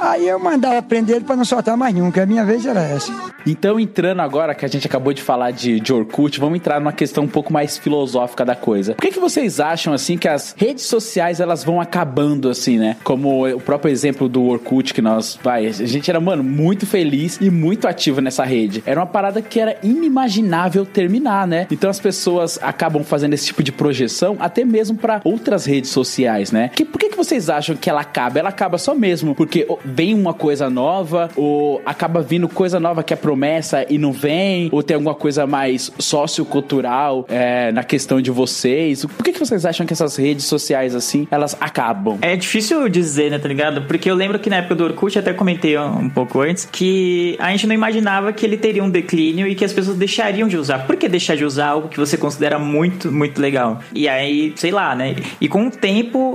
[0.00, 2.22] Aí eu mandava prender ele pra não soltar mais nunca.
[2.22, 3.12] A minha vez era essa.
[3.46, 6.92] Então, entrando agora, que a gente acabou de falar de, de Orkut, vamos entrar numa
[6.92, 8.94] questão um pouco mais filosófica da coisa.
[8.94, 12.96] Por que, que vocês acham, assim, que as redes sociais, elas vão acabando, assim, né?
[13.04, 17.38] Como o próprio exemplo do Orkut, que nós, vai, a gente era, mano, muito feliz
[17.40, 18.82] e muito ativo nessa rede.
[18.84, 21.68] Era uma parada que era inimaginável terminar, né?
[21.70, 26.52] Então, as pessoas acabam fazendo esse tipo de projeção, até mesmo para outras redes sociais,
[26.52, 26.70] né?
[26.74, 28.38] Que, por que, que vocês acham que ela acaba?
[28.38, 33.14] Ela acaba só mesmo porque vem uma coisa nova, ou acaba vindo coisa nova que
[33.14, 38.30] é promessa e não vem, ou tem alguma coisa mais sociocultural é, na questão de
[38.30, 39.04] vocês?
[39.06, 42.18] Por que, que vocês acham que essas redes sociais, assim, elas acabam?
[42.20, 43.82] É difícil dizer, né, tá ligado?
[43.82, 47.50] Porque eu lembro que na época do Orkut, até comentei um pouco antes, que a
[47.50, 50.86] gente não imaginava que ele teria um declínio e que as pessoas deixariam de usar.
[50.86, 53.80] Por que deixar de usar algo que você considera muito, muito legal?
[53.94, 55.16] E aí, sei lá, né?
[55.40, 55.85] E com o tempo,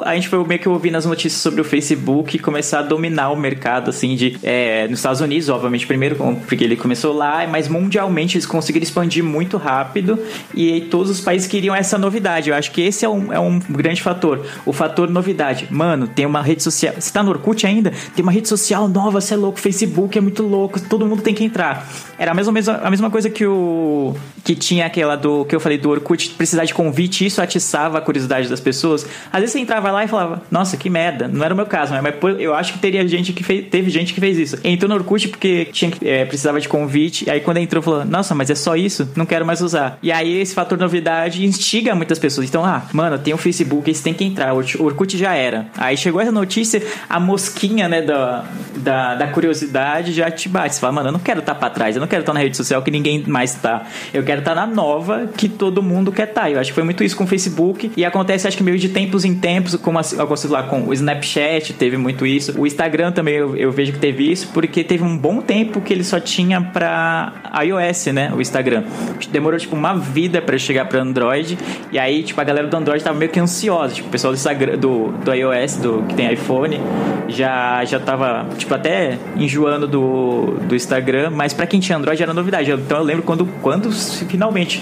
[0.04, 3.36] a gente foi meio que ouvindo as notícias sobre o Facebook começar a dominar o
[3.36, 4.38] mercado, assim, de.
[4.43, 6.16] É, nos Estados Unidos, obviamente, primeiro,
[6.47, 10.20] porque ele começou lá, mas mundialmente eles conseguiram expandir muito rápido
[10.54, 12.49] e todos os países queriam essa novidade.
[12.49, 14.45] Eu acho que esse é um, é um grande fator.
[14.66, 15.68] O fator novidade.
[15.70, 16.93] Mano, tem uma rede social.
[16.97, 17.91] Você tá no Orkut ainda?
[18.16, 19.60] Tem uma rede social nova, você é louco.
[19.60, 21.88] Facebook é muito louco, todo mundo tem que entrar.
[22.18, 24.16] Era a mesma, a mesma coisa que o.
[24.43, 25.45] que tinha aquela do.
[25.45, 29.05] que eu falei do Orkut precisar de convite, isso atiçava a curiosidade das pessoas.
[29.31, 31.27] Às vezes você entrava lá e falava, nossa, que merda.
[31.27, 34.13] Não era o meu caso, mas eu acho que teria gente que fez, teve gente
[34.13, 34.57] que fez isso.
[34.63, 38.49] Entrou no Orkut porque tinha, é, precisava de convite, aí quando entrou falou, nossa, mas
[38.49, 39.09] é só isso?
[39.15, 39.97] Não quero mais usar.
[40.01, 42.47] E aí esse fator novidade instiga muitas pessoas.
[42.47, 44.53] Então, ah, mano, tem o um Facebook, você tem que entrar.
[44.53, 45.67] O Orkut já era.
[45.77, 48.45] Aí chegou essa notícia, a mosquinha, né, da,
[48.77, 50.75] da, da curiosidade já te bate.
[50.75, 52.37] Você fala, mano, eu não quero estar tá pra trás, eu não quero estar tá
[52.37, 53.85] na rede social que ninguém mais tá.
[54.13, 56.49] Eu quero estar tá na nova que todo mundo quer estar.
[56.49, 58.89] Eu acho que foi muito isso com o Facebook e acontece, acho que meio de
[58.89, 62.59] tempos em tempos, como aconteceu lá com o Snapchat, teve muito isso.
[62.59, 65.93] O Instagram também eu, eu vejo que teve isso, porque teve um bom tempo que
[65.93, 68.84] ele só tinha pra iOS, né, o Instagram.
[69.32, 71.57] Demorou, tipo, uma vida para chegar para Android.
[71.91, 73.95] E aí, tipo, a galera do Android tava meio que ansiosa.
[73.95, 76.79] Tipo, o pessoal do Instagram, do, do iOS, do, que tem iPhone,
[77.27, 81.32] já, já tava, tipo, até enjoando do, do Instagram.
[81.32, 82.71] Mas para quem tinha Android era novidade.
[82.71, 83.91] Então eu lembro quando, quando
[84.26, 84.82] finalmente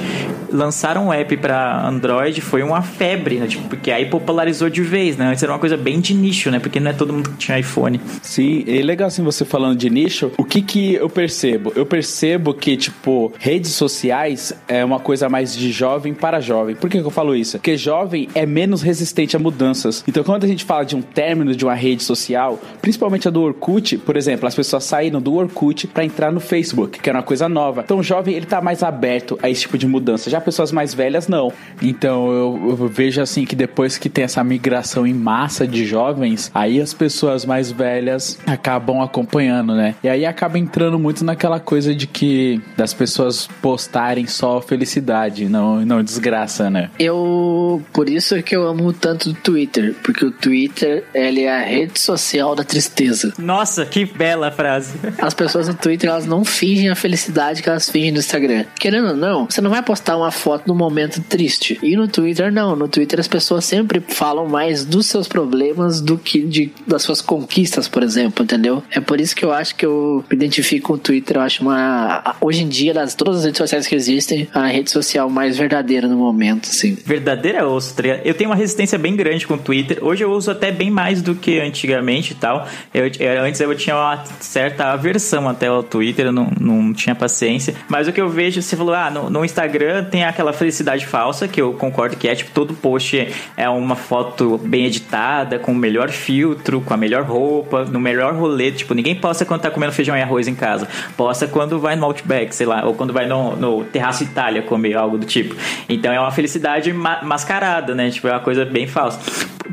[0.52, 3.48] lançaram um app para Android, foi uma febre, né?
[3.48, 5.28] Tipo, porque aí popularizou de vez, né?
[5.28, 6.60] Antes era uma coisa bem de nicho, né?
[6.60, 8.00] Porque não é todo mundo que tinha iPhone.
[8.22, 10.32] Sim, é legal assim você falando de nicho.
[10.38, 11.72] O que que eu percebo?
[11.76, 16.76] Eu percebo que, tipo, redes sociais é uma coisa mais de jovem para jovem.
[16.76, 17.58] Por que, que eu falo isso?
[17.58, 20.04] Porque jovem é menos resistente a mudanças.
[20.08, 23.42] Então, quando a gente fala de um término de uma rede social, principalmente a do
[23.42, 27.24] Orkut, por exemplo, as pessoas saíram do Orkut para entrar no Facebook, que era uma
[27.24, 27.82] coisa nova.
[27.86, 30.30] Então, o jovem ele tá mais aberto a esse tipo de mudança.
[30.30, 31.52] Já pessoas mais velhas não.
[31.82, 36.52] Então, eu, eu vejo assim que depois que tem essa migração em massa de jovens,
[36.54, 39.96] aí as pessoas mais velhas acabam acompanhando, né?
[40.04, 45.86] E aí acaba entrando muito naquela coisa de que das pessoas postarem só felicidade, não,
[45.86, 46.90] não desgraça, né?
[47.00, 47.82] Eu.
[47.94, 49.96] Por isso que eu amo tanto o Twitter.
[50.04, 53.34] Porque o Twitter, ele é a rede social da tristeza.
[53.38, 54.94] Nossa, que bela frase.
[55.18, 58.66] As pessoas no Twitter, elas não fingem a felicidade que elas fingem no Instagram.
[58.80, 61.80] Querendo ou não, você não vai postar uma foto no momento triste.
[61.84, 62.76] E no Twitter, não.
[62.76, 67.22] No Twitter, as pessoas sempre falam mais dos seus problemas do que de, das suas
[67.22, 68.84] conquistas, por exemplo, entendeu?
[68.92, 71.38] É por isso que eu acho que eu me identifico com o Twitter.
[71.38, 72.36] Eu acho uma.
[72.42, 76.08] Hoje em dia, das todas as redes sociais que existem, a rede social mais verdadeira
[76.08, 76.98] no momento, assim.
[77.06, 80.00] Verdadeira tá Eu tenho uma resistência bem grande com o Twitter.
[80.02, 82.68] Hoje eu uso até bem mais do que antigamente e tal.
[82.94, 87.16] Eu, eu, antes eu tinha uma certa aversão até ao Twitter, eu não, não tinha
[87.16, 87.76] paciência.
[87.88, 91.48] Mas o que eu vejo, você falou, ah, no, no Instagram tem aquela felicidade falsa,
[91.48, 95.76] que eu concordo que é, tipo, todo post é uma foto bem editada, com o
[95.76, 98.72] melhor filtro, com a melhor roupa, no melhor rolê.
[98.72, 100.88] Tipo, ninguém posta quando tá comendo feijão e arroz em casa.
[101.16, 104.96] Posta quando vai no Outback, sei lá, ou quando vai no, no Terraço Itália comer
[104.96, 105.56] algo do tipo.
[105.88, 108.10] Então é uma felicidade ma mascarada, né?
[108.10, 109.20] Tipo, é uma coisa bem falsa.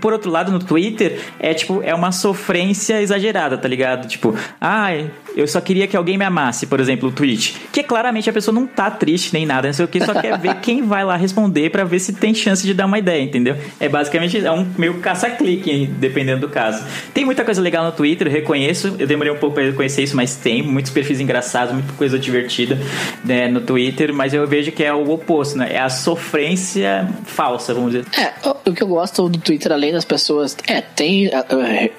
[0.00, 4.06] Por outro lado, no Twitter, é tipo, é uma sofrência exagerada, tá ligado?
[4.06, 7.56] Tipo, ai, eu só queria que alguém me amasse, por exemplo, o tweet.
[7.72, 10.38] Que claramente a pessoa não tá triste nem nada, não sei o que, só quer
[10.38, 13.56] ver quem vai lá responder para ver se tem chance de dar uma ideia, entendeu?
[13.78, 16.84] É basicamente é um meio caça-clique, dependendo do caso.
[17.12, 18.96] Tem muita coisa legal no Twitter, reconheço.
[18.98, 22.78] Eu demorei um pouco pra reconhecer isso, mas tem muitos perfis engraçados, muita coisa divertida
[23.24, 25.72] né, no Twitter, mas eu vejo que é o oposto, né?
[25.72, 28.06] É a sofrência falsa, vamos dizer.
[28.18, 28.32] É,
[28.68, 30.56] o que eu gosto do Twitter, além das pessoas.
[30.66, 31.30] É, tem.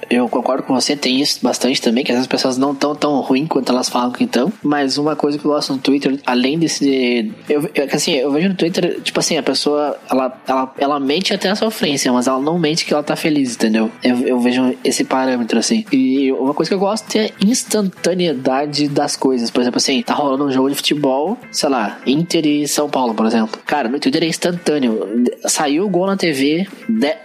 [0.09, 3.47] Eu concordo com você, tem isso bastante também, que as pessoas não estão tão ruim
[3.47, 4.51] quanto elas falam que estão.
[4.61, 6.87] Mas uma coisa que eu gosto no Twitter, além desse.
[7.49, 11.49] Eu, assim, eu vejo no Twitter, tipo assim, a pessoa ela, ela, ela mente até
[11.49, 13.91] a sofrência, mas ela não mente que ela tá feliz, entendeu?
[14.03, 15.85] Eu, eu vejo esse parâmetro, assim.
[15.91, 19.49] E uma coisa que eu gosto é a instantaneidade das coisas.
[19.49, 23.13] Por exemplo, assim, tá rolando um jogo de futebol, sei lá, Inter e São Paulo,
[23.13, 23.59] por exemplo.
[23.65, 25.25] Cara, no Twitter é instantâneo.
[25.45, 26.67] Saiu o gol na TV,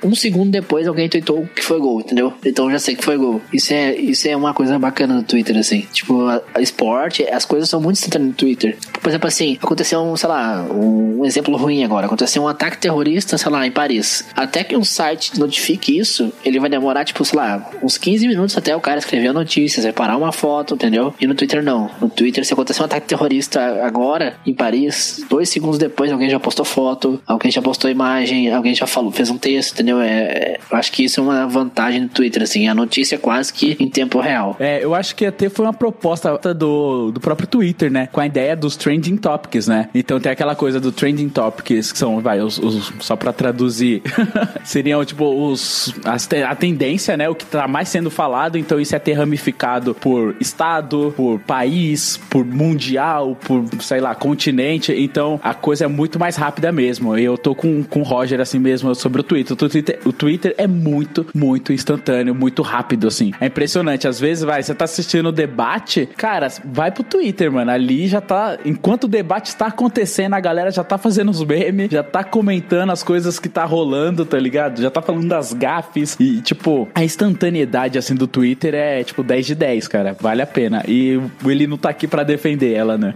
[0.03, 2.33] um segundo depois alguém tweetou que foi gol, entendeu?
[2.45, 3.41] Então já sei que foi gol.
[3.53, 5.87] Isso é, isso é uma coisa bacana no Twitter, assim.
[5.93, 8.77] Tipo, a, a esporte, as coisas são muito instantâneas no Twitter.
[9.01, 12.07] Por exemplo, assim, aconteceu um, sei lá, um exemplo ruim agora.
[12.07, 14.25] Aconteceu um ataque terrorista, sei lá, em Paris.
[14.37, 18.57] Até que um site notifique isso, ele vai demorar, tipo, sei lá, uns 15 minutos
[18.57, 21.15] até o cara escrever a notícia, separar uma foto, entendeu?
[21.21, 21.91] E no Twitter não.
[22.01, 26.39] No Twitter, se acontecer um ataque terrorista agora, em Paris, dois segundos depois alguém já
[26.39, 30.01] postou foto, alguém já postou imagem, alguém já falou, fez um texto, entendeu?
[30.01, 33.19] É, é, eu acho que isso é uma vantagem do Twitter, assim, a notícia é
[33.19, 34.57] quase que em tempo real.
[34.59, 38.09] É, eu acho que até foi uma proposta do, do próprio Twitter, né?
[38.11, 39.89] Com a ideia dos trending topics, né?
[39.95, 44.03] Então tem aquela coisa do trending topics, que são, vai, os, os só pra traduzir,
[44.65, 47.29] seriam, tipo, os, as, a tendência, né?
[47.29, 52.19] O que tá mais sendo falado, então isso é ter ramificado por estado, por país,
[52.31, 54.93] por mundial, por, sei lá, continente.
[54.93, 57.17] Então a coisa é muito mais rápida mesmo.
[57.17, 59.53] Eu tô com, com o Roger assim mesmo sobre o Twitter.
[59.53, 63.33] O Twitter, o Twitter é muito, muito instantâneo, muito rápido, assim.
[63.41, 64.07] É impressionante.
[64.07, 67.71] Às vezes, vai, você tá assistindo o debate, cara, vai pro Twitter, mano.
[67.71, 68.59] Ali já tá.
[68.65, 72.91] Enquanto o debate está acontecendo, a galera já tá fazendo os memes, já tá comentando
[72.91, 74.81] as coisas que tá rolando, tá ligado?
[74.81, 76.17] Já tá falando das gafes.
[76.19, 80.17] E, tipo, a instantaneidade, assim, do Twitter é, tipo, 10 de 10, cara.
[80.21, 80.83] Vale a pena.
[80.87, 83.15] E ele não tá aqui para defender ela, né?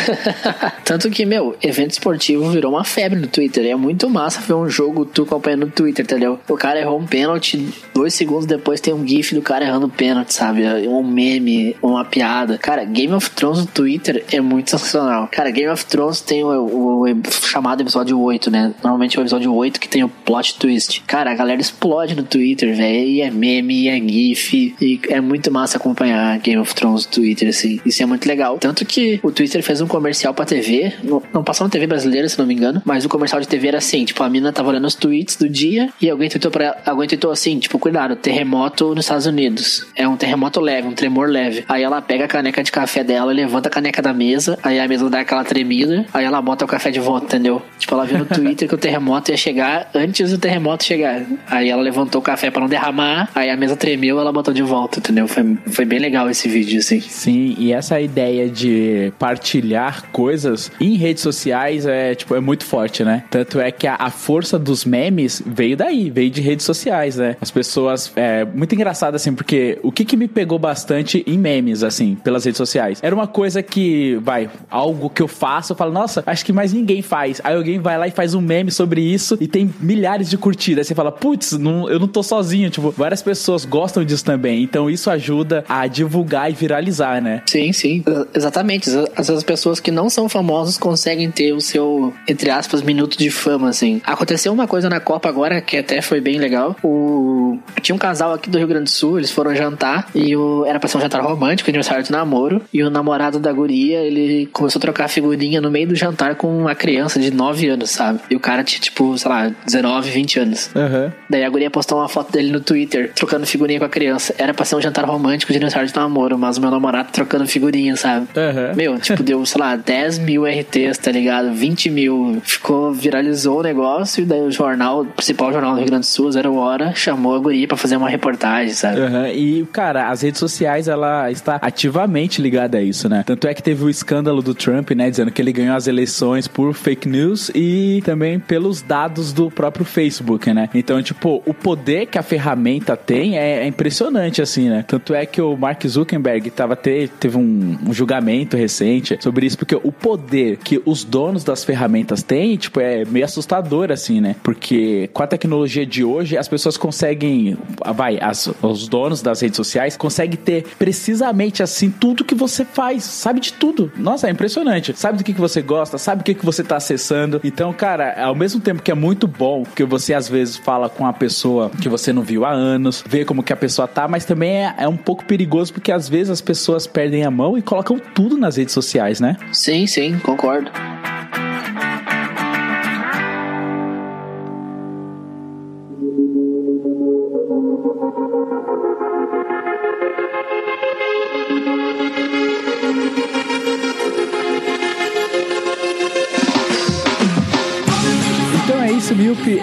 [0.84, 3.66] Tanto que, meu, evento esportivo virou uma febre no Twitter.
[3.66, 6.40] É muito massa ver um jogo tu acompanhando no Twitter, entendeu?
[6.48, 10.32] O cara errou um pênalti, dois segundos depois tem um gif do cara errando pênalti,
[10.32, 10.62] sabe?
[10.88, 12.58] Um meme, uma piada.
[12.58, 15.28] Cara, Game of Thrones no Twitter é muito sensacional.
[15.30, 18.74] Cara, Game of Thrones tem o, o, o chamado episódio 8, né?
[18.82, 21.02] Normalmente é o episódio 8 que tem o plot twist.
[21.06, 23.08] Cara, a galera explode no Twitter, velho.
[23.08, 24.74] E é meme, e é gif.
[24.80, 27.80] E é muito massa acompanhar Game of Thrones no Twitter, assim.
[27.84, 28.58] Isso é muito legal.
[28.58, 30.92] Tanto que o Twitter fez um comercial pra TV.
[31.02, 32.82] Não, não passou na TV brasileira, se não me engano.
[32.84, 35.48] Mas o comercial de TV era assim: tipo, a mina tava olhando os tweets do
[35.48, 39.86] dia e alguém tweetou pra ela, alguém tweetou assim: tipo, cuidado, terremoto nos Estados Unidos.
[39.96, 41.64] É um terremoto leve, um tremor leve.
[41.68, 44.86] Aí ela pega a caneca de café dela, levanta a caneca da mesa, aí a
[44.86, 47.62] mesa dá aquela tremida, aí ela bota o café de volta, entendeu?
[47.78, 51.22] Tipo, ela viu no Twitter que o terremoto ia chegar antes do terremoto chegar.
[51.48, 54.62] Aí ela levantou o café para não derramar, aí a mesa tremeu, ela botou de
[54.62, 55.26] volta, entendeu?
[55.26, 57.00] Foi, foi bem legal esse vídeo, assim.
[57.00, 63.04] Sim, e essa ideia de partilhar coisas em redes sociais é, tipo, é muito forte,
[63.04, 63.24] né?
[63.30, 67.36] Tanto é que a, a força dos memes veio daí, veio de redes sociais, né?
[67.40, 71.82] As pessoas, é muito engraçado, assim, porque o que que me pegou bastante em memes,
[71.82, 72.98] assim, pelas redes sociais?
[73.02, 76.72] Era uma coisa que, vai, algo que eu faço, eu falo, nossa, acho que mais
[76.72, 77.40] ninguém faz.
[77.42, 80.80] Aí alguém vai lá e faz um meme sobre isso e tem milhares de curtidas.
[80.80, 84.62] Aí você fala, putz, eu não tô sozinho, tipo, várias pessoas gostam disso também.
[84.62, 87.42] Então isso ajuda a divulgar e viralizar, né?
[87.46, 88.04] Sim, sim,
[88.34, 88.90] exatamente.
[88.90, 93.16] Às vezes as pessoas que não são famosas conseguem ter o seu, entre aspas, minuto
[93.16, 94.00] de fama, assim.
[94.04, 96.76] Aconteceu uma coisa na Copa agora que até foi bem legal.
[96.82, 97.58] O...
[97.80, 100.64] Tinha um casal aqui do Rio Grande do Sul, eles foram jantar e o...
[100.66, 102.62] era pra ser um jantar romântico, aniversário de namoro.
[102.72, 106.48] E o namorado da guria, ele começou a trocar figurinha no meio do jantar com
[106.48, 108.20] uma criança de 9 anos, sabe?
[108.30, 110.70] E o cara tinha, tipo, sei lá, 19, 20 anos.
[110.74, 111.12] Uhum.
[111.28, 114.34] Daí a guria postou uma foto dele no Twitter, trocando figurinha com a criança.
[114.38, 117.46] Era pra ser um jantar romântico de aniversário de namoro, mas o meu namorado trocando
[117.46, 118.26] figurinha, sabe?
[118.36, 118.76] Uhum.
[118.76, 121.52] Meu, tipo, deu, sei lá, 10 mil RTs, tá ligado?
[121.52, 122.40] 20 mil.
[122.42, 126.10] Ficou, viralizou o negócio, e daí o jornal, o principal jornal do Rio Grande do
[126.10, 129.00] Sul, Zero Hora, chamou a guria pra fazer uma reportagem, sabe?
[129.00, 129.26] Uhum.
[129.26, 133.22] E, cara, as redes sociais, ela está ativamente ligada a isso, né?
[133.26, 135.09] Tanto é que teve o escândalo do Trump, né?
[135.10, 139.84] Dizendo que ele ganhou as eleições por fake news e também pelos dados do próprio
[139.84, 140.68] Facebook, né?
[140.74, 144.84] Então, tipo, o poder que a ferramenta tem é, é impressionante, assim, né?
[144.86, 149.58] Tanto é que o Mark Zuckerberg tava ter, teve um, um, julgamento recente sobre isso,
[149.58, 154.36] porque o poder que os donos das ferramentas têm, tipo, é meio assustador, assim, né?
[154.42, 157.56] Porque com a tecnologia de hoje, as pessoas conseguem,
[157.94, 163.04] vai, as, os donos das redes sociais conseguem ter precisamente, assim, tudo que você faz,
[163.04, 163.90] sabe de tudo.
[163.96, 164.89] Nossa, é impressionante.
[164.98, 167.40] Sabe do que, que você gosta, sabe o que, que você tá acessando.
[167.44, 171.06] Então, cara, ao mesmo tempo que é muito bom, que você às vezes fala com
[171.06, 174.24] a pessoa que você não viu há anos, vê como que a pessoa tá, mas
[174.24, 177.62] também é, é um pouco perigoso porque às vezes as pessoas perdem a mão e
[177.62, 179.36] colocam tudo nas redes sociais, né?
[179.52, 180.70] Sim, sim, concordo.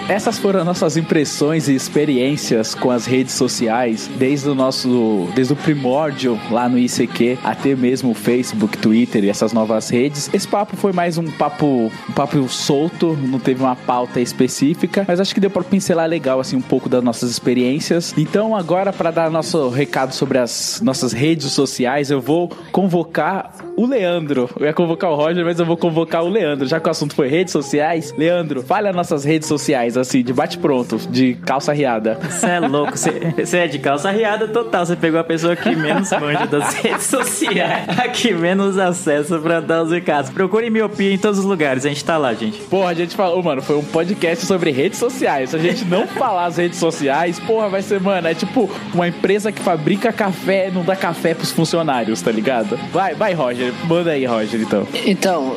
[0.08, 5.52] Essas foram as nossas impressões e experiências com as redes sociais, desde o nosso, desde
[5.52, 10.30] o primórdio lá no ICQ, até mesmo o Facebook, Twitter e essas novas redes.
[10.32, 15.20] Esse papo foi mais um papo, um papo solto, não teve uma pauta específica, mas
[15.20, 18.14] acho que deu para pincelar legal assim um pouco das nossas experiências.
[18.16, 23.86] Então, agora para dar nosso recado sobre as nossas redes sociais, eu vou convocar o
[23.86, 24.50] Leandro.
[24.58, 27.14] Eu ia convocar o Roger, mas eu vou convocar o Leandro, já que o assunto
[27.14, 28.12] foi redes sociais.
[28.18, 32.18] Leandro, fale as nossas redes sociais, assim, de bate-pronto, de calça riada.
[32.22, 34.86] Você é louco, você é de calça riada total.
[34.86, 39.60] Você pegou a pessoa que menos manja das redes sociais, a que menos acesso pra
[39.60, 40.30] dar os recados.
[40.30, 42.58] Procure miopia em todos os lugares, a gente tá lá, gente.
[42.62, 45.50] Porra, a gente falou, mano, foi um podcast sobre redes sociais.
[45.50, 49.08] Se a gente não falar as redes sociais, porra, vai ser, mano, é tipo uma
[49.08, 52.78] empresa que fabrica café, não dá café pros funcionários, tá ligado?
[52.92, 53.72] Vai, vai, Roger.
[53.84, 54.86] Manda aí, Roger, então.
[55.06, 55.56] Então,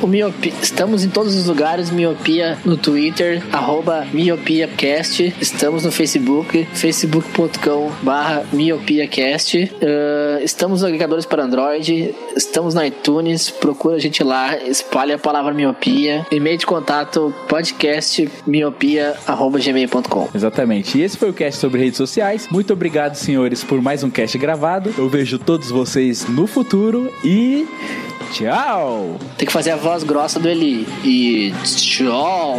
[0.00, 3.71] o miopia, estamos em todos os lugares, miopia no Twitter, arroba
[4.12, 12.86] miopiacast, estamos no Facebook, facebook.com barra miopiacast, uh, estamos nos agregadores para Android, estamos na
[12.86, 19.58] iTunes, procura a gente lá, espalha a palavra miopia, e-mail de contato podcast miopia arroba
[19.58, 20.28] gmail.com.
[20.34, 20.98] Exatamente.
[20.98, 22.48] E esse foi o cast sobre redes sociais.
[22.50, 24.92] Muito obrigado, senhores, por mais um cast gravado.
[24.98, 27.66] Eu vejo todos vocês no futuro e
[28.32, 29.16] tchau!
[29.36, 30.88] Tem que fazer a voz grossa do Eli.
[31.04, 32.56] E tchau!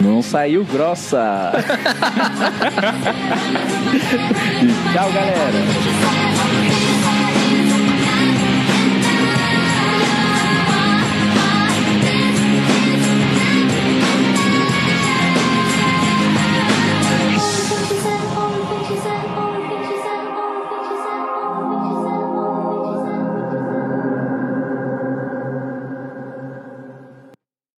[0.00, 1.52] Não saiu grossa!
[4.92, 6.29] tchau, galera!